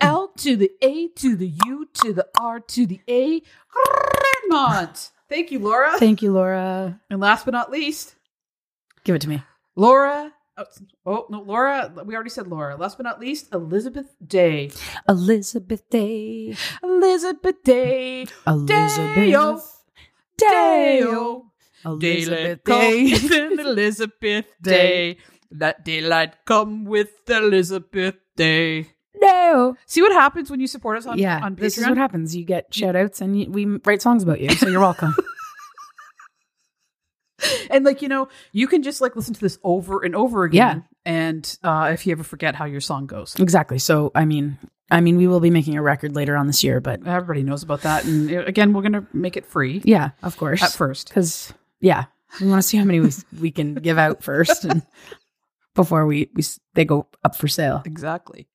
[0.00, 3.40] L to the A to the U to the R to the A.
[4.50, 5.10] Grandmont.
[5.28, 5.98] Thank you, Laura.
[5.98, 7.00] Thank you, Laura.
[7.08, 8.14] And last but not least,
[9.04, 9.42] Give it to me.
[9.76, 10.32] Laura.
[10.56, 10.64] Oh,
[11.04, 11.92] oh, no, Laura.
[12.04, 12.76] We already said Laura.
[12.76, 14.70] Last but not least, Elizabeth Day.
[15.08, 16.54] Elizabeth Day.
[16.82, 18.26] Elizabeth Day.
[18.46, 19.60] Elizabeth Day-o.
[20.38, 21.46] Day-o.
[21.84, 23.12] Elizabeth Day.
[23.58, 25.18] Elizabeth Day.
[25.50, 28.90] Let daylight come with Elizabeth Day.
[29.16, 29.76] No.
[29.86, 31.60] See what happens when you support us on, yeah, on Patreon?
[31.60, 32.34] this is what happens.
[32.34, 34.50] You get shout outs and you, we write songs about you.
[34.50, 35.14] So you're welcome.
[37.70, 40.84] and like you know you can just like listen to this over and over again
[41.06, 41.12] Yeah.
[41.12, 43.78] and uh if you ever forget how your song goes exactly.
[43.78, 44.58] So I mean,
[44.90, 47.62] I mean, we will be making a record later on this year, but everybody knows
[47.62, 50.62] about that and again we're gonna make it free yeah, of course.
[50.62, 52.04] at first because yeah,
[52.40, 53.10] we want to see how many we,
[53.40, 54.82] we can give out first, and
[55.74, 56.42] before we, we
[56.74, 57.82] they go up for sale.
[57.84, 58.46] exactly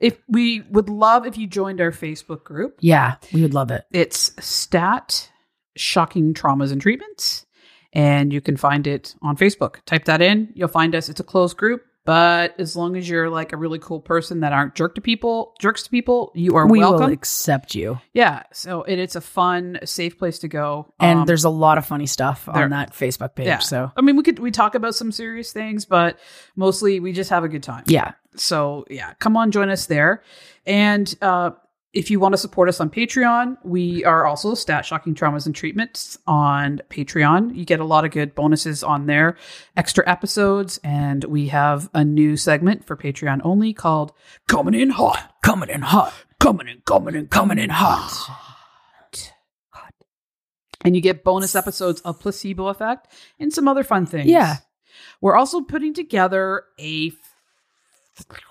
[0.00, 3.84] if we would love if you joined our facebook group Yeah, we would love it.
[3.92, 5.30] it's stat
[5.76, 7.46] shocking traumas and treatments
[7.92, 11.24] and you can find it on facebook type that in you'll find us it's a
[11.24, 14.94] closed group but as long as you're like a really cool person that aren't jerk
[14.94, 18.98] to people jerks to people you are we welcome will accept you, Yeah, so it,
[18.98, 20.92] it's a fun, safe place to go.
[20.98, 23.46] and Um, there's a lot of funny stuff there- on that Facebook page.
[23.46, 23.58] yeah.
[23.58, 26.18] So I mean, we could we talk about some serious things, but
[26.56, 27.84] mostly we just have a good time.
[27.86, 30.22] yeah, So yeah, come on, join us there.
[30.66, 31.50] And uh,
[31.92, 35.54] if you want to support us on Patreon, we are also Stat Shocking Traumas and
[35.54, 37.56] Treatments on Patreon.
[37.56, 39.36] You get a lot of good bonuses on there,
[39.76, 44.12] extra episodes, and we have a new segment for Patreon only called
[44.46, 48.36] "Coming in Hot." coming in hot, coming in, coming in, coming in hot.
[50.82, 54.30] And you get bonus episodes of Placebo Effect and some other fun things.
[54.30, 54.56] Yeah.
[55.20, 57.12] We're also putting together a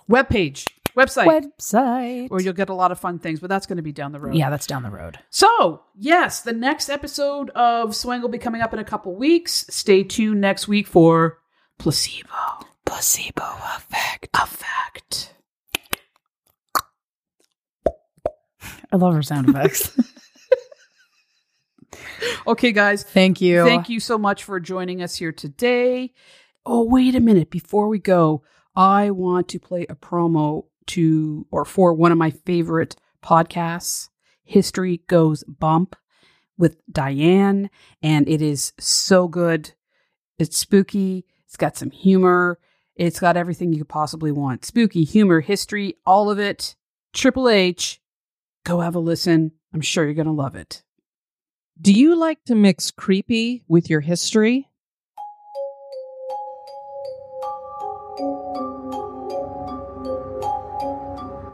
[0.08, 0.68] web page,
[1.00, 1.26] website,
[1.60, 2.30] Website.
[2.30, 4.20] where you'll get a lot of fun things, but that's going to be down the
[4.20, 4.36] road.
[4.36, 5.20] Yeah, that's down the road.
[5.30, 9.66] So, yes, the next episode of Swing will be coming up in a couple weeks.
[9.70, 11.40] Stay tuned next week for
[11.78, 12.30] Placebo
[12.86, 13.46] Placebo
[13.76, 14.30] effect.
[14.34, 15.34] Effect.
[18.92, 19.98] I love her sound effects.
[22.48, 23.64] Okay, guys, Thank you.
[23.64, 26.14] Thank you so much for joining us here today.
[26.66, 27.50] Oh, wait a minute.
[27.50, 28.44] Before we go,
[28.76, 34.10] I want to play a promo to or for one of my favorite podcasts,
[34.44, 35.96] History Goes Bump
[36.58, 37.70] with Diane.
[38.02, 39.74] And it is so good.
[40.38, 41.26] It's spooky.
[41.46, 42.60] It's got some humor.
[42.96, 44.66] It's got everything you could possibly want.
[44.66, 46.76] Spooky, humor, history, all of it.
[47.14, 48.02] Triple H.
[48.66, 49.54] Go have a listen.
[49.74, 50.84] I'm sure you're going to love it.
[51.82, 54.69] Do you like to mix creepy with your history?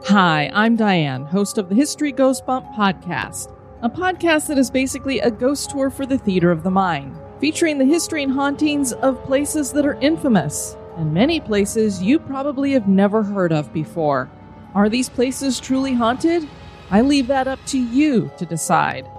[0.08, 3.52] Hi, I'm Diane, host of the History Goes Bump podcast,
[3.82, 7.76] a podcast that is basically a ghost tour for the theater of the mind, featuring
[7.76, 12.86] the history and hauntings of places that are infamous, and many places you probably have
[12.86, 14.30] never heard of before.
[14.76, 16.48] Are these places truly haunted?
[16.92, 19.10] I leave that up to you to decide.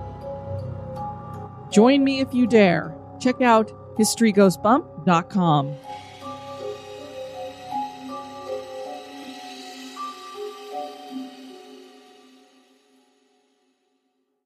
[1.69, 2.95] Join me if you dare.
[3.19, 5.75] Check out historygoesbump.com.